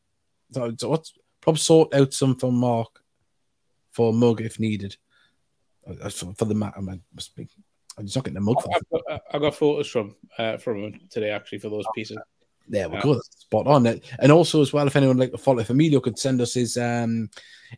[0.51, 3.01] So, so what's probably sort out some for Mark
[3.91, 4.95] for mug if needed.
[5.89, 7.47] Uh, For, for the matter, I must be.
[7.97, 10.83] I'm just not getting a mug for I've got, I've got photos from uh, from
[10.83, 12.17] him today actually for those pieces.
[12.69, 13.01] There we Yeah.
[13.01, 13.13] go.
[13.13, 13.87] That's spot on.
[14.19, 16.77] And also, as well, if anyone like to follow, if Emilio could send us his
[16.77, 17.29] um,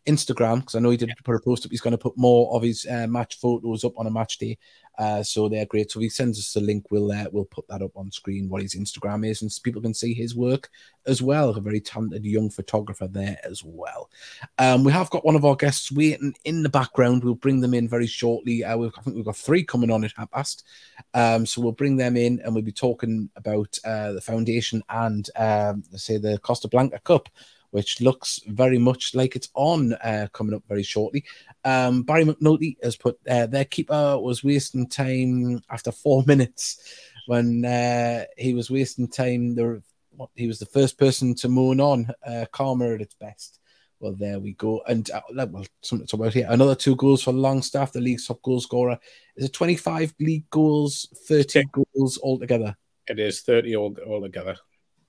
[0.07, 2.55] Instagram, because I know he did put a post up, he's going to put more
[2.55, 4.57] of his uh, match photos up on a match day.
[4.99, 5.89] Uh, so they're great.
[5.89, 8.49] So if he sends us the link, we'll uh, we'll put that up on screen
[8.49, 10.69] what his Instagram is, and people can see his work
[11.07, 11.49] as well.
[11.49, 14.09] A very talented young photographer there as well.
[14.57, 17.23] Um, we have got one of our guests waiting in the background.
[17.23, 18.65] We'll bring them in very shortly.
[18.65, 20.65] Uh, I think we've got three coming on at half past.
[21.13, 25.29] Um, so we'll bring them in and we'll be talking about uh, the foundation and
[25.37, 27.29] um, say the Costa Blanca Cup,
[27.71, 31.23] which looks very much like it's on uh, coming up very shortly.
[31.63, 36.79] Um, Barry McNulty has put uh, their keeper was wasting time after four minutes
[37.27, 39.55] when uh, he was wasting time.
[39.55, 39.81] There,
[40.15, 42.11] what, he was the first person to moan on.
[42.25, 43.59] Uh, Karma at its best.
[43.99, 44.81] Well, there we go.
[44.87, 46.47] And uh, well, something to talk about here.
[46.49, 48.97] Another two goals for Langstaff, the league's top goal scorer.
[49.35, 52.77] Is it 25 league goals, 30 goals altogether?
[53.09, 54.55] It is thirty all altogether.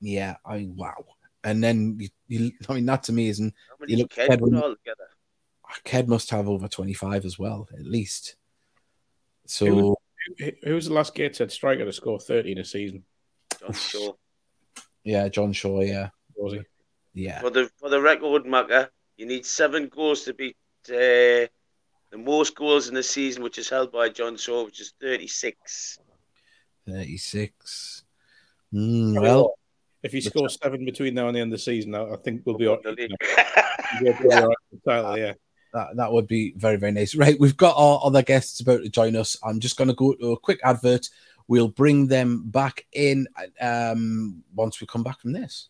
[0.01, 1.05] Yeah, I mean, wow.
[1.45, 3.53] And then, you, you, I mean, that's amazing.
[3.71, 5.09] How many You look kids Edwin- all together?
[5.85, 8.37] Ked must have over 25 as well, at least.
[9.47, 9.97] So, Who was-
[10.39, 13.05] Who, who was the last Gateshead striker to score thirty in a season?
[13.59, 14.13] John Shaw.
[15.03, 16.11] yeah, John Shaw, yeah.
[16.37, 16.61] Was he?
[17.15, 17.41] Yeah.
[17.41, 20.57] For the for the record, Macca, you need seven goals to beat
[20.91, 21.49] uh,
[22.11, 25.27] the most goals in the season, which is held by John Shaw, which is thirty
[25.27, 25.99] six.
[26.87, 28.05] 36.
[28.75, 29.55] Mm, well,
[30.03, 32.43] If he scores seven between now and the end of the season, I I think
[32.45, 33.11] we'll be all The league.
[33.21, 35.19] all right with the title.
[35.19, 35.33] Yeah.
[35.75, 37.15] that, that would be very, very nice.
[37.15, 39.37] Right, we've got our other guests about to join us.
[39.45, 41.09] I'm just going to go to a quick advert.
[41.49, 43.27] We'll bring them back in
[43.61, 45.69] um, once we come back from this.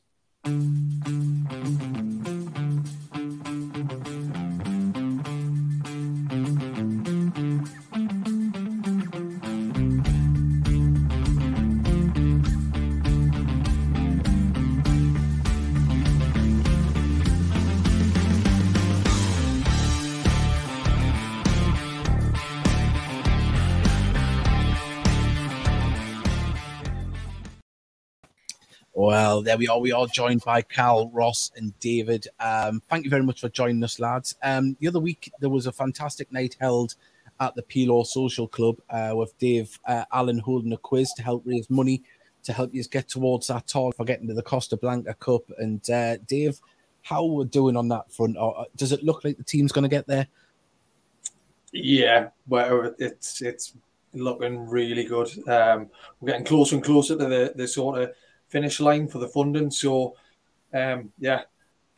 [28.92, 29.78] Well, there we are.
[29.78, 32.26] We are joined by Cal, Ross, and David.
[32.40, 34.34] Um, thank you very much for joining us, lads.
[34.42, 36.96] Um, the other week, there was a fantastic night held
[37.38, 41.42] at the Pelaw Social Club uh, with Dave uh, Allen holding a quiz to help
[41.46, 42.02] raise money
[42.42, 45.42] to help you get towards that target for getting to the Costa Blanca Cup.
[45.58, 46.60] And uh, Dave,
[47.02, 48.36] how are we're doing on that front?
[48.36, 50.26] Or, uh, does it look like the team's going to get there?
[51.72, 53.74] Yeah, well, it's it's
[54.12, 55.30] looking really good.
[55.48, 55.88] Um,
[56.20, 58.12] we're getting closer and closer to the, the sort of
[58.50, 59.70] finish line for the funding.
[59.70, 60.16] So,
[60.74, 61.42] um, yeah,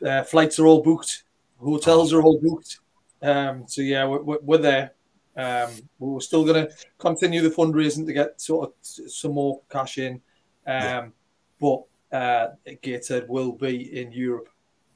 [0.05, 1.23] uh, flights are all booked,
[1.59, 2.79] hotels are all booked.
[3.21, 4.93] Um, so yeah, we're, we're, we're there.
[5.35, 9.97] Um, we're still going to continue the fundraising to get sort of some more cash
[9.97, 10.21] in.
[10.65, 11.13] Um,
[11.59, 12.47] but uh,
[12.81, 14.49] Gateshead will be in Europe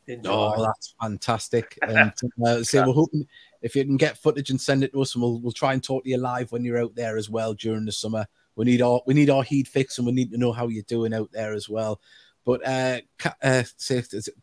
[0.07, 0.53] in July.
[0.55, 1.77] Oh, that's fantastic.
[1.87, 2.13] And
[2.45, 3.27] uh, so we're hoping
[3.61, 5.83] if you can get footage and send it to us, and we'll, we'll try and
[5.83, 8.27] talk to you live when you're out there as well during the summer.
[8.57, 10.83] We need our we need our Heed fix, and we need to know how you're
[10.83, 12.01] doing out there as well.
[12.43, 12.99] But uh,
[13.41, 14.35] uh say, is it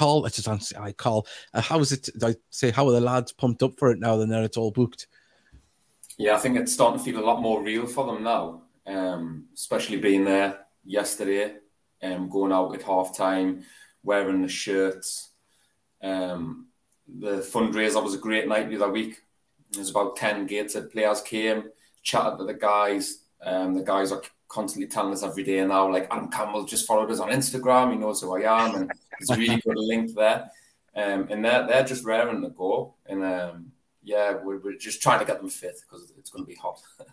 [0.00, 1.26] I just say, I call.
[1.52, 2.08] Uh, how is it?
[2.22, 4.16] I say, how are the lads pumped up for it now?
[4.16, 5.06] Then that it's all booked.
[6.18, 9.46] Yeah, I think it's starting to feel a lot more real for them now, um,
[9.54, 11.54] especially being there yesterday,
[12.02, 13.64] um, going out at half time,
[14.02, 15.30] wearing the shirts.
[16.02, 16.68] Um,
[17.08, 19.18] the fundraiser was a great night the other week.
[19.70, 21.64] There's about 10 Gateshead players came.
[22.02, 23.21] chatted to the guys.
[23.44, 27.10] Um, the guys are constantly telling us every day now, like Adam Campbell just followed
[27.10, 27.92] us on Instagram.
[27.92, 28.90] He knows who I am, and
[29.30, 30.50] a really good link there.
[30.94, 32.94] Um, and they're they're just raring to go.
[33.06, 36.48] And um, yeah, we're, we're just trying to get them fit because it's going to
[36.48, 36.80] be hot.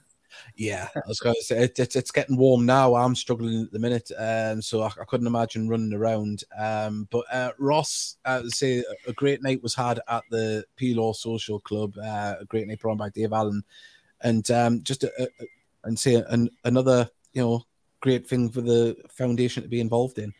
[0.55, 2.95] Yeah, I was going to say it, it, it's getting warm now.
[2.95, 6.43] I'm struggling at the minute, um, so I, I couldn't imagine running around.
[6.57, 11.59] Um, but uh, Ross, uh, say a great night was had at the Pelaw Social
[11.59, 11.95] Club.
[11.97, 13.63] Uh, a great night run by Dave Allen,
[14.21, 15.27] and um, just a, a,
[15.89, 17.65] and say an, another you know
[17.99, 20.33] great thing for the foundation to be involved in.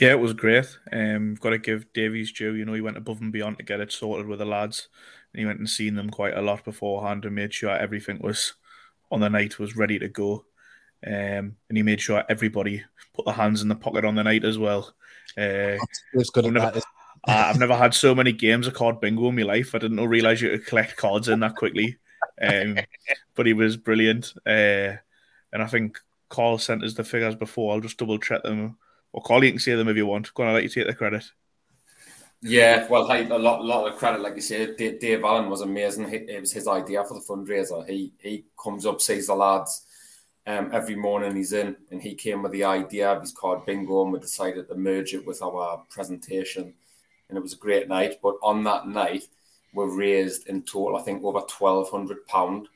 [0.00, 0.66] Yeah, it was great.
[0.92, 2.54] Um, got to give Davies due.
[2.54, 4.88] You know, he went above and beyond to get it sorted with the lads.
[5.32, 8.54] And he went and seen them quite a lot beforehand and made sure everything was
[9.10, 10.44] on the night was ready to go.
[11.06, 14.44] Um, and he made sure everybody put their hands in the pocket on the night
[14.44, 14.94] as well.
[15.36, 15.76] Uh,
[16.12, 16.80] good I've, never,
[17.26, 19.74] I've never had so many games of card bingo in my life.
[19.74, 21.96] I didn't realize you could collect cards in that quickly.
[22.40, 22.78] Um,
[23.34, 24.34] but he was brilliant.
[24.46, 24.96] Uh,
[25.52, 27.72] and I think Carl sent us the figures before.
[27.72, 28.76] I'll just double check them.
[29.12, 30.32] Or Carl, you can say them if you want.
[30.34, 31.24] Go on, I'll let you take the credit.
[32.42, 34.76] Yeah, well, a lot, lot of credit, like you said.
[34.76, 36.12] Dave Allen was amazing.
[36.12, 37.88] It was his idea for the fundraiser.
[37.88, 39.86] He he comes up, sees the lads
[40.46, 41.34] um, every morning.
[41.34, 44.68] He's in, and he came with the idea of his card bingo, and we decided
[44.68, 46.74] to merge it with our presentation,
[47.28, 48.18] and it was a great night.
[48.22, 49.26] But on that night,
[49.74, 52.68] we raised in total, I think, over twelve hundred pound,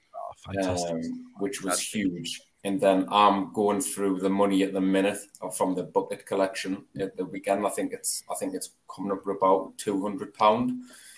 [0.59, 4.81] oh, um, which was That's huge and then I'm going through the money at the
[4.81, 5.19] minute
[5.57, 7.67] from the bucket collection at the weekend.
[7.67, 10.73] I think it's I think it's coming up about two hundred pound.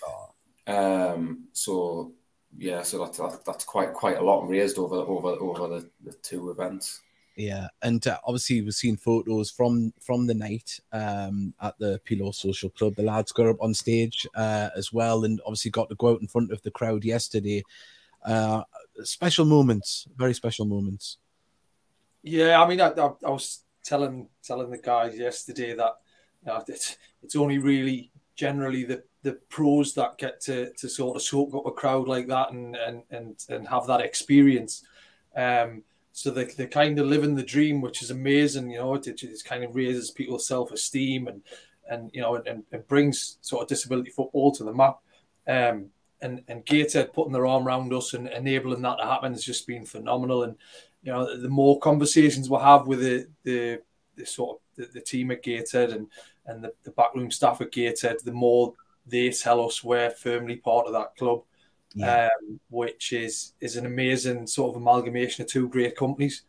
[0.07, 0.29] Oh.
[0.65, 2.13] Um, so
[2.57, 6.49] yeah, so that's that's quite quite a lot raised over over over the, the two
[6.49, 7.01] events.
[7.35, 12.33] Yeah, and uh, obviously we've seen photos from from the night um, at the Pelaw
[12.33, 12.95] Social Club.
[12.95, 16.21] The lads got up on stage uh, as well, and obviously got to go out
[16.21, 17.63] in front of the crowd yesterday.
[18.23, 18.61] Uh,
[19.03, 21.17] special moments, very special moments.
[22.21, 25.97] Yeah, I mean, I, I, I was telling telling the guys yesterday that
[26.45, 31.15] you know, it's it's only really generally the the pros that get to, to sort
[31.15, 34.83] of soak up a crowd like that and and and, and have that experience.
[35.35, 38.69] Um, so they, they kind of living the dream, which is amazing.
[38.69, 41.41] You know, it, it kind of raises people's self esteem and
[41.89, 44.99] and you know and, and brings sort of disability football to the map.
[45.47, 45.87] Um,
[46.21, 49.65] and and Gateshead putting their arm around us and enabling that to happen has just
[49.65, 50.43] been phenomenal.
[50.43, 50.55] And
[51.01, 53.81] you know, the more conversations we'll have with the the,
[54.15, 56.07] the sort of the, the, team at Gateshead and
[56.45, 58.73] and the, the backroom staff at Gateshead, the more
[59.07, 61.41] they tell us we're firmly part of that club,
[61.93, 62.25] yeah.
[62.25, 66.43] um, which is is an amazing sort of amalgamation of two great companies,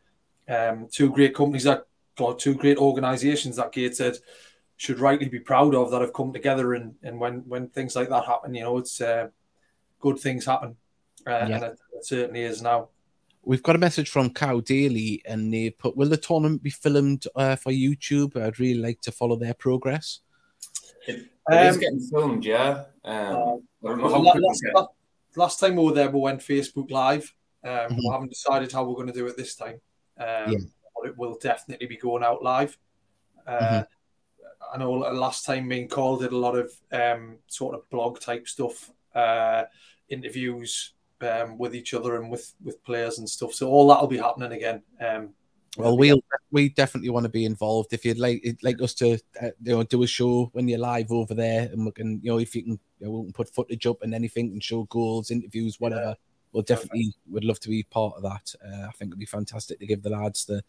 [0.48, 4.16] um, two great companies that got two great organisations that Gateshead
[4.76, 8.09] should rightly be proud of that have come together and and when when things like
[8.09, 9.28] that happen, you know, it's uh,
[10.00, 10.76] good things happen,
[11.26, 11.46] uh, yeah.
[11.46, 12.88] and it, it certainly is now.
[13.46, 17.26] We've got a message from Cow Daily, and they put, "Will the tournament be filmed
[17.37, 18.37] uh, for YouTube?
[18.37, 20.20] I'd really like to follow their progress."
[21.07, 22.85] It, it um, is getting filmed, yeah.
[23.04, 24.64] Um, uh, last,
[25.37, 27.35] last, time we were there, we went Facebook Live.
[27.64, 27.97] Um, mm-hmm.
[27.97, 29.81] We haven't decided how we're going to do it this time,
[30.18, 30.59] um, yeah.
[30.94, 32.77] but it will definitely be going out live.
[33.47, 34.75] Uh, mm-hmm.
[34.75, 38.49] I know last time being called did a lot of um, sort of blog type
[38.49, 39.64] stuff, uh,
[40.09, 43.55] interviews, um, with each other and with with players and stuff.
[43.55, 44.83] So all that'll be happening again.
[45.76, 47.92] Well, we we definitely want to be involved.
[47.92, 51.10] If you'd like like us to, uh, you know, do a show when you're live
[51.10, 53.52] over there, and we can, you know, if you can, you know, we can put
[53.52, 56.10] footage up and anything, and show goals, interviews, whatever.
[56.10, 56.14] Yeah.
[56.52, 57.32] We'll definitely Perfect.
[57.32, 58.54] would love to be part of that.
[58.64, 60.62] Uh, I think it'd be fantastic to give the lads the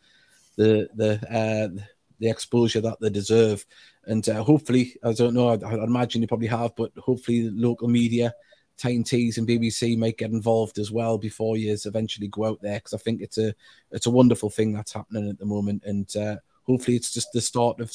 [0.56, 1.82] the the uh,
[2.20, 3.64] the exposure that they deserve,
[4.06, 7.56] and uh, hopefully, I don't know, I, I imagine you probably have, but hopefully, the
[7.56, 8.34] local media
[8.78, 12.94] Tyne-Tees and BBC might get involved as well before you eventually go out there because
[12.94, 13.54] I think it's a
[13.92, 17.42] it's a wonderful thing that's happening at the moment and uh, hopefully it's just the
[17.42, 17.92] start of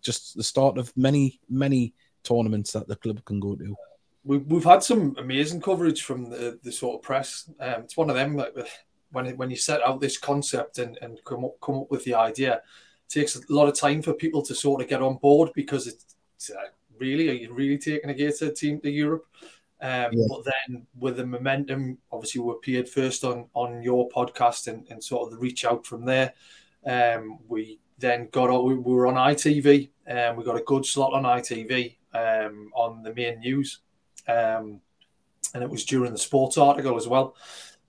[0.00, 3.76] just the start of many many tournaments that the club can go to.
[4.24, 7.50] We've, had some amazing coverage from the, the sort of press.
[7.60, 8.56] Um, it's one of them like
[9.12, 12.14] when when you set out this concept and, and come up come up with the
[12.14, 12.62] idea, it
[13.08, 16.50] takes a lot of time for people to sort of get on board because it's
[16.50, 16.68] uh,
[16.98, 19.26] really are you really taking a Gator team to Europe?
[19.84, 20.26] Um, yeah.
[20.30, 25.04] But then with the momentum, obviously we appeared first on on your podcast and, and
[25.04, 26.32] sort of the reach out from there.
[26.86, 31.24] Um, we then got we were on ITV and we got a good slot on
[31.24, 33.80] ITV um, on the main news,
[34.26, 34.80] um,
[35.52, 37.36] and it was during the sports article as well.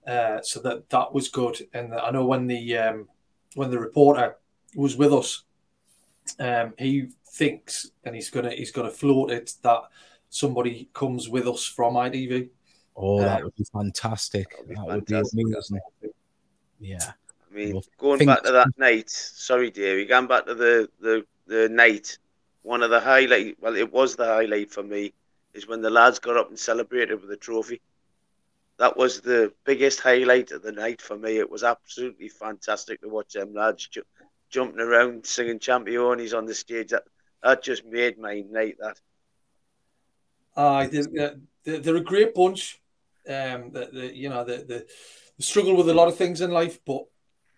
[0.06, 1.66] Uh, so that that was good.
[1.74, 3.08] And I know when the um,
[3.54, 4.36] when the reporter
[4.76, 5.44] was with us,
[6.40, 9.84] um, he thinks and he's gonna he's gonna float it that
[10.30, 12.50] somebody comes with us from ITV.
[12.98, 14.48] Oh, that um, would be fantastic.
[14.68, 15.80] That would be, that would be amazing.
[16.80, 17.12] Yeah.
[17.52, 19.10] I mean, Well, going think- back to that night.
[19.10, 20.06] Sorry, Davey.
[20.06, 22.18] Going back to the the the night.
[22.64, 23.58] One of the highlight.
[23.62, 25.14] Well, it was the highlight for me.
[25.54, 27.82] Is when the lads got up and celebrated with the trophy.
[28.78, 31.38] That was the biggest highlight of the night for me.
[31.38, 34.04] It was absolutely fantastic to watch them lads ju-
[34.50, 36.90] jumping around, singing "Champions" on the stage.
[36.90, 37.04] That
[37.42, 38.78] that just made my night.
[38.80, 39.00] That
[40.56, 41.36] Uh, they're,
[41.66, 42.82] they're, a great bunch.
[43.28, 44.86] Um, the, the, you know, the, the,
[45.44, 47.04] struggle with a lot of things in life, but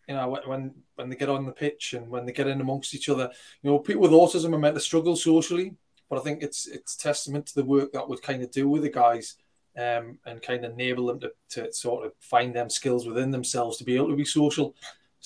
[0.07, 2.95] you know, when- when they get on the pitch and when they get in amongst
[2.95, 3.29] each other,
[3.61, 5.75] you know, people with autism are meant to struggle socially,
[6.09, 8.81] but I think it's it's testament to the work that would kind of do with
[8.81, 9.35] the guys,
[9.77, 13.77] um, and kind of enable them to, to sort of find them skills within themselves
[13.77, 14.73] to be able to be social.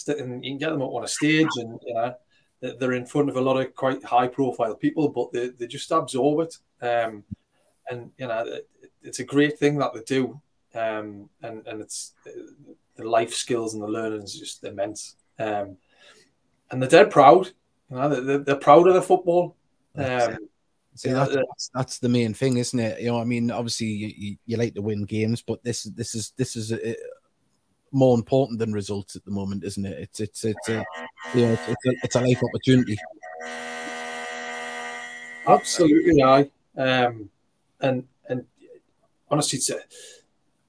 [0.07, 2.15] And you can get them up on a stage, and you know,
[2.59, 5.67] they- they're in front of a lot of quite high profile people, but they, they
[5.67, 6.57] just absorb it.
[6.85, 7.23] Um,
[7.91, 8.67] and you know it-
[9.03, 10.39] it's a great thing that they do
[10.75, 12.13] um and and it's
[12.95, 15.75] the life skills and the learning is just immense um
[16.69, 17.47] and they're dead proud
[17.89, 19.55] you know they're, they're proud of the football
[19.97, 20.37] um
[20.93, 21.41] See, Yeah, that, yeah.
[21.49, 22.99] that's that's the main thing, isn't it?
[22.99, 25.93] You know, I mean, obviously you, you, you like to win games, but this is
[25.93, 26.93] this is this is uh
[27.93, 29.97] more important than results at the moment, isn't it?
[29.99, 30.83] It's it's it's a
[31.33, 32.97] you know it's, it's, a, it's a life opportunity.
[35.47, 37.29] absolutely aye um
[37.81, 38.45] and and
[39.29, 39.79] honestly it's a,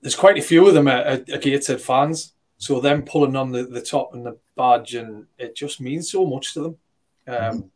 [0.00, 3.50] there's quite a few of them are, are, are Gateshead fans so them pulling on
[3.50, 6.76] the, the top and the badge and it just means so much to them
[7.28, 7.70] um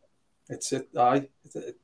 [0.49, 1.77] it's it aye it's, it,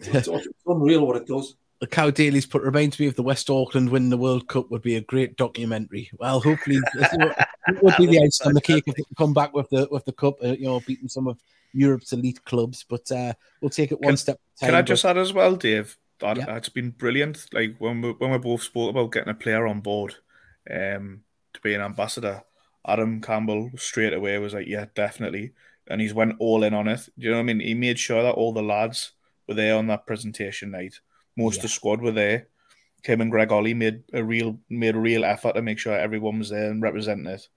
[0.00, 3.50] it's, it's unreal what it does The Cow Dailies put reminds me of the West
[3.50, 6.08] Auckland win the World Cup would be a great documentary.
[6.16, 9.52] Well, hopefully it would be the icing on the cake if they can come back
[9.52, 11.40] with the with the cup, uh, you know, beating some of
[11.72, 12.84] Europe's elite clubs.
[12.88, 14.38] But uh, we'll take it one Can- step.
[14.60, 15.98] At a Can I time, just but- add as well, Dave?
[16.22, 16.56] That Yeah.
[16.56, 17.52] it's been brilliant.
[17.52, 20.14] Like when we when we both spoke about getting a player on board,
[20.70, 22.42] um, to be an ambassador.
[22.86, 25.52] Adam Campbell straight away was like, "Yeah, definitely,"
[25.88, 27.08] and he's went all in on it.
[27.18, 27.60] Do you know what I mean?
[27.60, 29.12] He made sure that all the lads
[29.46, 30.98] were there on that presentation night.
[31.36, 32.48] Most of the squad were there.
[33.04, 36.38] Kim and Greg Olley made a real made a real effort to make sure everyone
[36.38, 37.48] was there and representing it.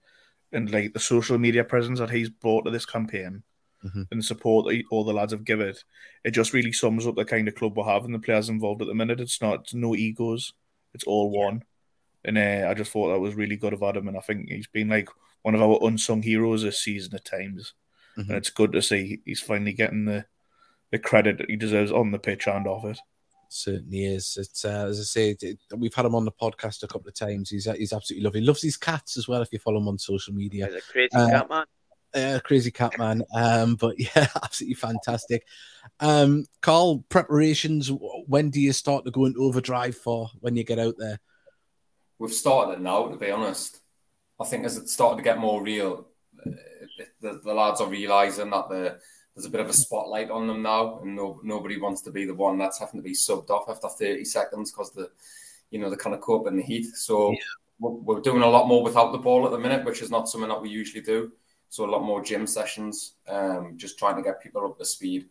[0.52, 3.42] And like the social media presence that he's brought to this campaign
[3.86, 4.06] Mhm.
[4.10, 5.84] and the support that all the lads have given it,
[6.24, 8.12] it just really sums up the kind of club we're having.
[8.12, 10.52] The players involved at the minute, it's not it's no egos,
[10.94, 11.62] it's all one.
[12.24, 14.66] And uh, I just thought that was really good of Adam, and I think he's
[14.66, 15.08] been like
[15.42, 17.72] one of our unsung heroes this season at times.
[18.16, 18.28] Mhm.
[18.28, 20.26] And it's good to see he's finally getting the
[20.92, 22.98] the credit that he deserves on the pitch and off it.
[23.48, 24.36] Certainly is.
[24.40, 27.14] It's uh, as I say, it- we've had him on the podcast a couple of
[27.14, 27.50] times.
[27.50, 28.40] He's he's absolutely lovely.
[28.40, 29.42] He Loves his cats as well.
[29.42, 31.64] If you follow him on social media, He's a crazy Uh, cat man.
[32.16, 33.22] Uh, crazy cat man.
[33.34, 35.46] Um, but yeah, absolutely fantastic.
[36.00, 37.90] Um, Carl, preparations.
[38.26, 41.20] When do you start to go into overdrive for when you get out there?
[42.18, 43.78] We've started it now, to be honest.
[44.40, 46.06] I think as it started to get more real,
[46.44, 46.50] uh,
[47.20, 48.98] the, the lads are realising that the,
[49.34, 52.24] there's a bit of a spotlight on them now, and no, nobody wants to be
[52.24, 55.10] the one that's having to be subbed off after 30 seconds because the,
[55.70, 56.86] you know, they kind of cope in the heat.
[56.96, 57.34] So
[57.78, 60.28] we're, we're doing a lot more without the ball at the minute, which is not
[60.28, 61.32] something that we usually do.
[61.68, 65.28] So a lot more gym sessions, um, just trying to get people up to speed.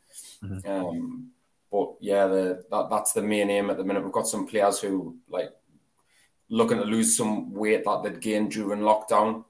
[0.65, 1.31] Um,
[1.71, 4.03] but yeah, the, that, that's the main aim at the minute.
[4.03, 5.49] We've got some players who like
[6.49, 9.45] looking to lose some weight that they'd gained during lockdown.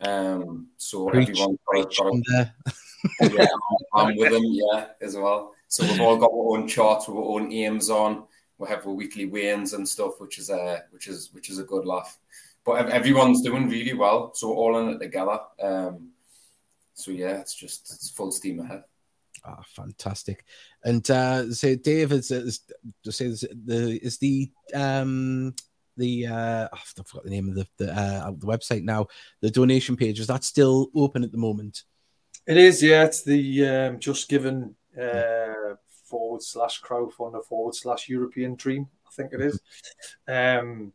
[0.00, 2.54] Um, so Preach, everyone's got, on there.
[3.20, 3.46] yeah,
[3.94, 5.54] I'm, I'm with them, yeah, as well.
[5.68, 8.24] So we've all got our own charts, with our own aims on.
[8.58, 11.64] We have our weekly weigh-ins and stuff, which is a which is which is a
[11.64, 12.18] good laugh.
[12.64, 15.40] But everyone's doing really well, so we're all in it together.
[15.60, 16.11] Um,
[16.94, 18.84] so yeah, it's just it's full steam ahead.
[19.44, 20.44] Ah, fantastic.
[20.84, 22.60] And uh, say, Dave, is, is
[23.04, 25.54] to say is the is the um
[25.96, 29.06] the uh oh, I forgot the name of the the, uh, the website now.
[29.40, 31.82] The donation page is that still open at the moment?
[32.46, 33.04] It is, yeah.
[33.04, 35.74] It's the um, just given uh,
[36.06, 38.88] forward slash crowdfunder forward slash European dream.
[39.06, 39.60] I think it is.
[40.26, 40.92] Um,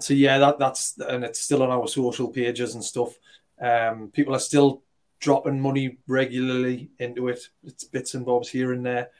[0.00, 3.14] so yeah, that that's and it's still on our social pages and stuff.
[3.60, 4.82] Um, people are still
[5.20, 7.48] dropping money regularly into it.
[7.64, 9.10] It's bits and bobs here and there.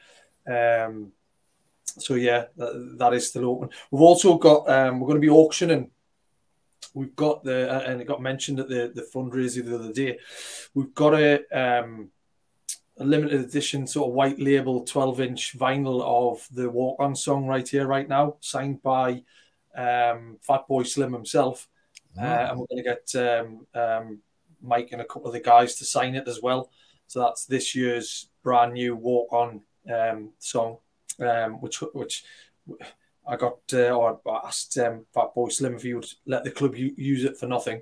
[0.85, 1.11] Um,
[1.85, 3.69] so yeah, that, that is still open.
[3.91, 5.91] We've also got um, we're going to be auctioning
[6.93, 10.17] we've got the uh, and it got mentioned at the the fundraiser the other day.
[10.73, 12.09] We've got a um,
[12.97, 17.45] a limited edition sort of white label 12 inch vinyl of the walk on song
[17.45, 19.23] right here right now, signed by
[19.75, 21.67] um, Fatboy Slim himself,
[22.17, 24.19] uh, and we're going to get um, um,
[24.61, 26.69] Mike and a couple of the guys to sign it as well.
[27.07, 29.61] So that's this year's brand new walk on
[29.93, 30.77] um, song,
[31.19, 32.23] um, which which.
[33.27, 36.75] I got uh, or I asked um, Fatboy Slim if he would let the club
[36.75, 37.81] u- use it for nothing,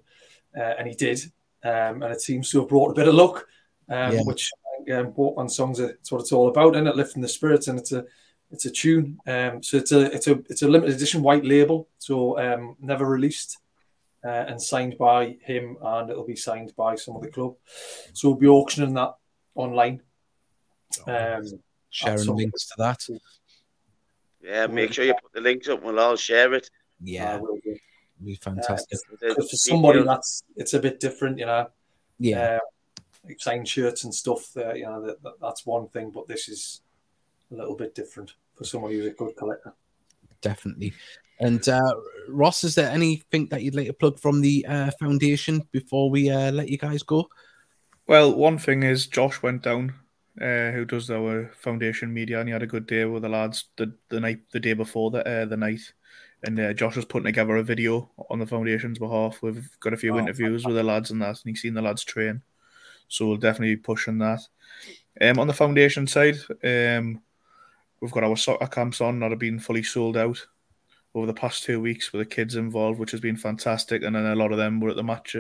[0.58, 1.20] uh, and he did,
[1.64, 3.48] um, and it seems to have brought a bit of luck,
[3.90, 4.22] um, Yeah.
[4.24, 4.52] which
[4.92, 7.80] um, on songs are it's what it's all about, and it lifting the spirits, and
[7.80, 8.04] it's a
[8.52, 9.20] it's a tune.
[9.26, 13.06] Um, so it's a it's a it's a limited edition white label, so um, never
[13.06, 13.58] released.
[14.28, 17.56] Uh, and signed by him, and it'll be signed by some of the club.
[18.12, 19.14] So we'll be auctioning that
[19.56, 20.02] online.
[21.08, 21.44] Um,
[21.90, 22.44] Sharing Absolutely.
[22.44, 23.08] links to that.
[24.42, 25.78] Yeah, make sure you put the links up.
[25.78, 26.70] And we'll all share it.
[27.02, 27.78] Yeah, uh, we'll do.
[28.22, 29.00] be fantastic.
[29.10, 31.68] With the for somebody that's it's a bit different, you know.
[32.20, 32.60] yeah, uh,
[33.24, 34.56] like signed shirts and stuff.
[34.58, 36.82] Uh, you know, that, that, that's one thing, but this is
[37.52, 39.74] a little bit different for someone who's a good collector.
[40.42, 40.94] definitely.
[41.40, 41.94] And uh,
[42.28, 46.30] Ross, is there anything that you'd like to plug from the uh, foundation before we
[46.30, 47.30] uh, let you guys go?
[48.08, 49.94] Well, one thing is Josh went down,
[50.42, 53.66] uh, who does our foundation media, and he had a good day with the lads
[53.78, 55.94] the, the night the day before the uh, the night.
[56.44, 59.42] And uh, Josh was putting together a video on the foundation's behalf.
[59.42, 61.82] We've got a few Oh, interviews with the lads and that, and he's seen the
[61.82, 62.42] lads train.
[63.08, 64.42] So we'll definitely be pushing that.
[65.20, 67.22] Um, on the foundation side, um,
[68.00, 70.46] we've got our soccer camps on that have been fully sold out
[71.18, 74.04] over the past two weeks with the kids involved, which has been fantastic.
[74.04, 75.36] And then a lot of them were at the match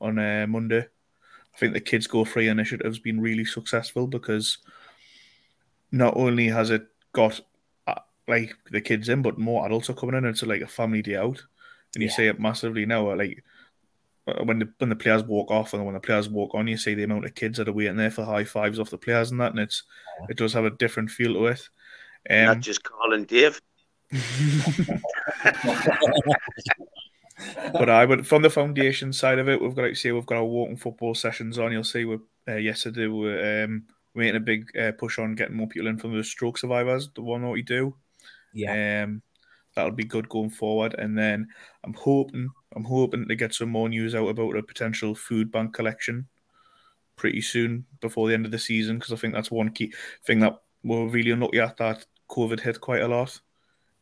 [0.00, 0.86] on uh, Monday.
[1.54, 4.58] I think the Kids Go Free initiative has been really successful because
[5.92, 7.40] not only has it got
[7.86, 10.24] uh, like the kids in, but more adults are coming in.
[10.24, 11.42] It's like a family day out,
[11.94, 12.14] and you Yeah.
[12.14, 13.14] see it massively now.
[13.14, 13.44] Like
[14.26, 16.76] uh, when the when the players walk off and when the players walk on, you
[16.76, 19.30] see the amount of kids that are waiting there for high fives off the players
[19.32, 19.82] and that, and it's
[20.28, 21.68] it does have a different feel to it.
[22.30, 23.60] Not Um, just calling Dave.
[27.72, 30.38] But I would from the foundation side of it, we've got to say we've got
[30.38, 31.72] our walking football sessions on.
[31.72, 33.84] You'll see we uh, yesterday we're um,
[34.14, 37.10] making a big uh, push on getting more people in from the stroke survivors.
[37.14, 37.96] The one what we do,
[38.52, 39.22] Yeah, um,
[39.74, 40.94] that'll be good going forward.
[40.98, 41.48] And then
[41.84, 45.74] I'm hoping I'm hoping to get some more news out about a potential food bank
[45.74, 46.28] collection
[47.16, 49.92] pretty soon before the end of the season because I think that's one key
[50.24, 53.38] thing that we're really unlucky at that COVID hit quite a lot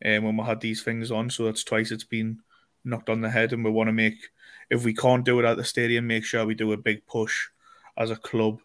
[0.05, 1.31] um, when we had these things on.
[1.31, 2.41] So that's twice it's been
[2.85, 4.31] knocked on the head, and we want to make
[4.71, 7.49] if we can't do it at the stadium, make sure we do a big push
[7.97, 8.61] as a club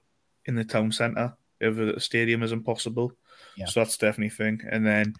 [0.45, 3.13] in the town centre if the stadium isn't possible.
[3.55, 3.65] Yeah.
[3.65, 4.61] So that's definitely a thing.
[4.69, 5.15] And then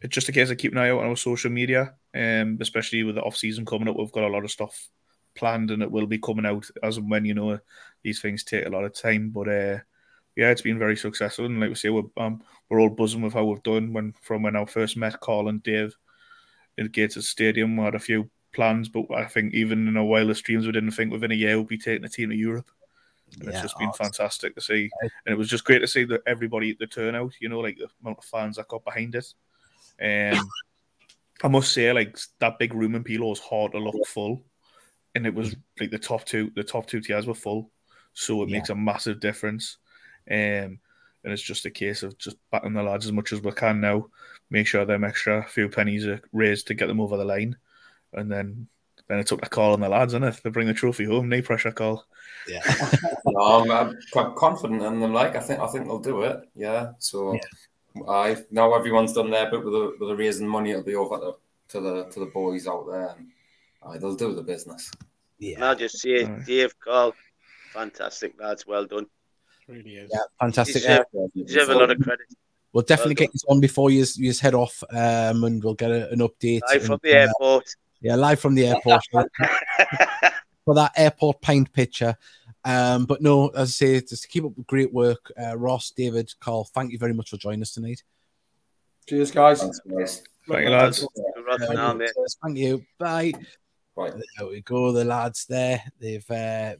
[0.00, 3.02] it's just a case of keeping an eye out on our social media, um, especially
[3.04, 3.96] with the off season coming up.
[3.96, 4.88] We've got a lot of stuff
[5.34, 7.58] planned, and it will be coming out as and when you know
[8.02, 9.30] these things take a lot of time.
[9.30, 9.78] But uh,
[10.36, 13.34] yeah, it's been very successful, and like we say, we're um, we're all buzzing with
[13.34, 15.94] how we've done when from when I first met Carl and Dave
[16.78, 17.76] in Gators Stadium.
[17.76, 20.92] We had a few plans, but I think even in our wildest dreams, we didn't
[20.92, 22.70] think within a year we'd be taking a team to Europe.
[23.40, 26.04] And it's just been oh, fantastic to see, and it was just great to see
[26.04, 27.32] that everybody the turnout.
[27.40, 29.32] You know, like the amount of fans that got behind it.
[30.02, 30.48] Um,
[31.42, 34.44] I must say, like that big room in Pelaw was hard to look full,
[35.14, 37.70] and it was like the top two, the top two tiers were full,
[38.12, 38.58] so it Yeah.
[38.58, 39.78] makes a massive difference.
[40.30, 40.78] Um,
[41.24, 43.80] and it's just a case of just batting the lads as much as we can
[43.80, 44.08] now.
[44.50, 47.56] Make sure them extra few pennies are raised to get them over the line,
[48.12, 48.68] and then
[49.08, 50.34] then it's up to Carl on the lads, isn't it?
[50.42, 52.06] To bring the trophy home, no pressure Carl.
[52.48, 52.62] yeah,
[53.26, 55.12] No, I'm, I'm quite confident in them.
[55.12, 56.48] Like I think I think they'll do it.
[56.54, 56.92] Yeah.
[56.98, 57.38] So
[58.08, 60.70] I now everyone's done their bit with the with the raising money.
[60.70, 61.34] It'll be over to,
[61.68, 63.14] to the to the boys out there.
[63.16, 63.28] And,
[63.82, 64.90] aye, they'll do the business.
[65.40, 66.42] And I'll just say, Aye.
[66.46, 67.14] Dave, Carl,
[67.72, 69.06] fantastic lads, well done.
[69.68, 70.10] Really is.
[70.12, 70.74] yeah, fantastic.
[70.82, 72.26] Deserve, Uh, deserve a lot of credit.
[72.72, 75.90] we'll definitely well get this on before you you head off, um, and we'll get
[75.90, 76.60] a, an update.
[76.72, 77.64] Live from the uh, airport.
[78.00, 79.02] yeah, live from the airport
[80.64, 82.16] for that airport pint picture.
[82.64, 86.32] Um, but no, as I say, just keep up the great work, uh, Ross, David,
[86.40, 86.64] Carl.
[86.72, 88.02] Thank you very much for joining us tonight.
[89.08, 89.60] Cheers, guys.
[89.60, 90.22] Thanks, guys.
[90.48, 91.04] Thank you, lads.
[91.04, 91.98] Uh, Al,
[92.42, 92.84] thank you.
[92.98, 93.32] Bye.
[93.96, 94.14] Right.
[94.38, 94.92] There we go.
[94.92, 95.82] The lads there.
[95.98, 96.76] They've uh,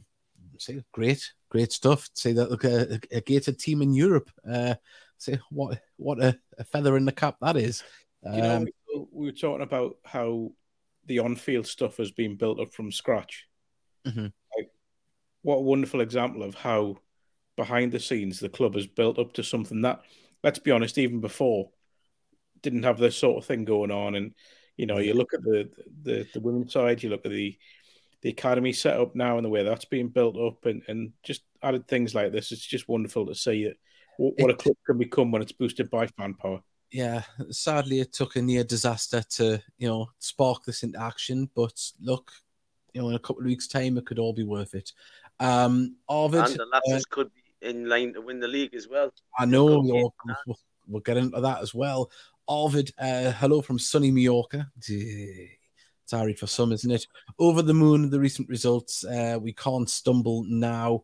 [0.57, 2.09] see great, great stuff.
[2.15, 4.29] Say that look a, a gated team in Europe.
[4.45, 4.73] Uh,
[5.19, 7.83] see what what a, a feather in the cap that is.
[8.25, 10.51] You know, Um, we, we were talking about how
[11.05, 13.47] the on-field stuff has been built up from scratch.
[14.07, 14.33] Mhm.
[14.57, 14.71] Like,
[15.43, 16.97] what a wonderful example of how
[17.55, 20.01] behind the scenes the club has built up to something that,
[20.43, 21.69] let's be honest, even before
[22.61, 24.15] didn't have this sort of thing going on.
[24.15, 24.33] And
[24.75, 25.69] you know, you look at the
[26.01, 27.55] the the women's side, you look at the
[28.23, 31.43] the academy set up now and the way that's being built up, and and just
[31.61, 32.51] added things like this.
[32.51, 33.77] It's just wonderful to see it.
[34.17, 36.61] What, what a club can become when it's boosted by fan power.
[36.91, 41.49] yeah, sadly, it took a near disaster to you know spark this into action.
[41.53, 42.31] But look,
[42.93, 44.91] you know, in a couple of weeks' time, it could all be worth it.
[45.39, 49.11] Um, Arvid, And the Lassers could be in line to win the league as well.
[49.37, 50.13] I know Good we'll,
[50.47, 52.09] we'll, we'll get into that as well.
[52.47, 54.71] Arvid, uh, hello from sunny Mallorca.
[56.07, 57.07] Tari for some, isn't it?
[57.39, 59.03] Over the moon, the recent results.
[59.03, 61.01] Uh, we can't stumble now,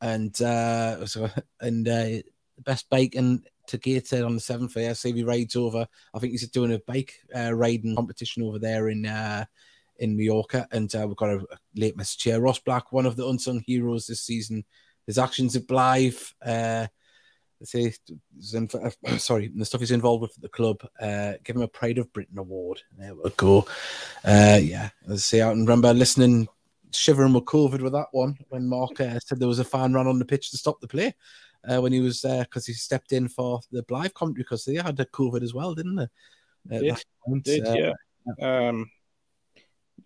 [0.00, 1.28] and uh, so,
[1.60, 2.22] and uh,
[2.64, 4.76] best bacon to Gateshead on the seventh.
[4.76, 5.86] Yeah, CV rides over.
[6.14, 9.44] I think he's doing a bike uh, riding competition over there in uh,
[9.98, 12.40] in Mallorca, and uh, we've got a, a late message here.
[12.40, 14.64] Ross Black, one of the unsung heroes this season.
[15.06, 16.32] His actions at Blyth.
[16.44, 16.86] Uh,
[17.64, 17.92] say,
[18.56, 21.98] uh, sorry, the stuff he's involved with at the club, uh, give him a Pride
[21.98, 22.80] of Britain award.
[22.96, 23.66] There we go.
[24.24, 26.48] Uh, yeah, I say, I remember listening,
[26.92, 30.06] shivering with COVID with that one when Mark uh, said there was a fan run
[30.06, 31.14] on the pitch to stop the play
[31.68, 34.74] uh, when he was there because he stepped in for the Blyth commentary because they
[34.74, 36.08] had the COVID as well, didn't they?
[36.68, 37.02] Did,
[37.42, 38.68] did uh, yeah.
[38.68, 38.90] Um,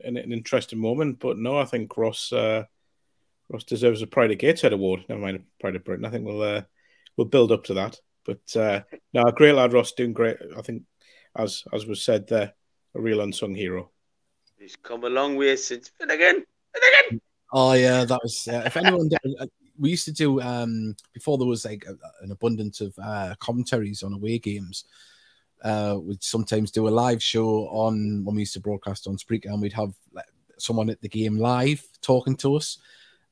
[0.02, 2.64] an, an, interesting moment, but no, I think Ross uh,
[3.48, 5.04] Ross deserves a Pride of Gateshead award.
[5.08, 6.04] Never mind Pride of Britain.
[6.04, 6.62] I think we'll uh,
[7.16, 7.98] we'll build up to that.
[8.24, 8.80] But uh,
[9.12, 10.36] no, great lad, Ross, doing great.
[10.56, 10.82] I think,
[11.36, 12.52] as as was said there,
[12.94, 13.90] a real unsung hero.
[14.58, 16.44] He's come a long way since Finnegan.
[16.74, 17.20] Finnegan.
[17.52, 18.48] Oh yeah, that was.
[18.48, 19.46] Uh, if anyone, did, uh,
[19.78, 21.94] we used to do um before there was like a,
[22.24, 24.84] an abundance of uh, commentaries on away games.
[25.62, 29.46] Uh, we'd sometimes do a live show on when we used to broadcast on Spreaker,
[29.46, 30.26] and we'd have like,
[30.58, 32.78] someone at the game live talking to us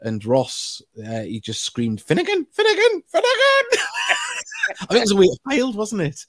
[0.04, 3.66] and Ross, uh, he just screamed, Finnegan, Finnegan, Finnegan.
[4.82, 6.24] I think it was a weird failed, wasn't it?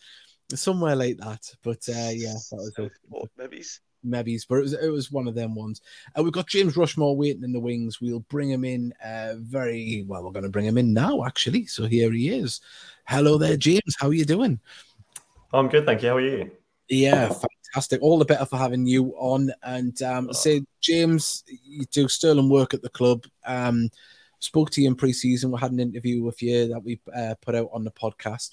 [0.49, 1.53] Somewhere like that.
[1.61, 2.89] But uh, yeah, that was a,
[3.37, 3.63] maybe.
[4.07, 5.81] Maybe, but it was, it was one of them ones.
[6.15, 7.99] Uh, we've got James Rushmore waiting in the wings.
[7.99, 10.23] We'll bring him in uh, very well.
[10.23, 11.65] We're going to bring him in now, actually.
[11.65, 12.61] So here he is.
[13.07, 13.95] Hello there, James.
[13.99, 14.59] How are you doing?
[15.51, 16.09] I'm good, thank you.
[16.09, 16.51] How are you?
[16.87, 17.33] Yeah,
[17.75, 18.01] fantastic.
[18.01, 19.51] All the better for having you on.
[19.61, 20.33] And um, oh.
[20.33, 23.25] say, James, you do sterling work at the club.
[23.45, 23.89] Um,
[24.39, 25.51] spoke to you in pre-season.
[25.51, 28.51] We had an interview with you that we uh, put out on the podcast.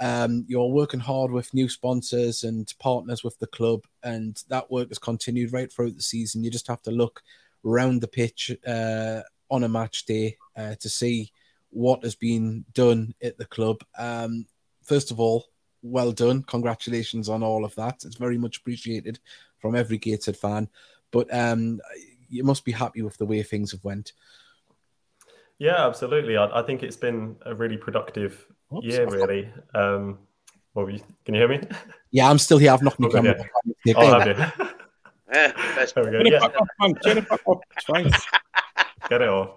[0.00, 4.88] Um, you're working hard with new sponsors and partners with the club, and that work
[4.88, 6.42] has continued right throughout the season.
[6.42, 7.22] You just have to look
[7.64, 11.30] around the pitch uh, on a match day uh, to see
[11.70, 13.84] what has been done at the club.
[13.98, 14.46] Um,
[14.82, 15.46] first of all,
[15.84, 16.42] well done.
[16.44, 18.04] Congratulations on all of that.
[18.04, 19.20] It's very much appreciated
[19.58, 20.68] from every Gateshead fan.
[21.12, 21.80] But um,
[22.28, 24.12] you must be happy with the way things have went.
[25.58, 26.36] Yeah, absolutely.
[26.36, 29.48] I, I think it's been a really productive Oops, year, really.
[29.74, 30.18] Um,
[30.74, 31.60] well, you, can you hear me?
[32.10, 32.72] Yeah, I'm still here.
[32.72, 33.44] I've knocked my camera.
[33.84, 33.94] Yeah.
[33.96, 34.34] Oh, have you?
[35.32, 36.22] yeah, there we go.
[36.24, 36.48] Yeah.
[39.08, 39.56] get it off.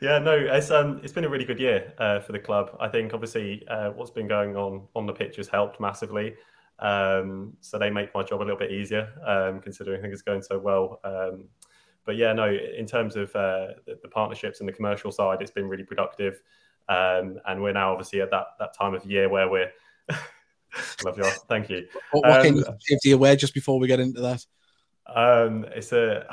[0.00, 2.76] Yeah, no, it's um, it's been a really good year uh, for the club.
[2.80, 6.34] I think obviously uh, what's been going on on the pitch has helped massively.
[6.78, 10.42] Um, so they make my job a little bit easier, um, considering things are going
[10.42, 11.00] so well.
[11.04, 11.44] Um,
[12.04, 15.50] but yeah, no, in terms of uh, the, the, partnerships and the commercial side, it's
[15.50, 16.42] been really productive.
[16.88, 19.70] Um, and we're now obviously at that that time of year where we're.
[21.04, 21.24] Love you.
[21.48, 21.86] Thank you.
[22.10, 24.44] What, what can you safety um, aware just before we get into that?
[25.06, 26.26] Um, it's a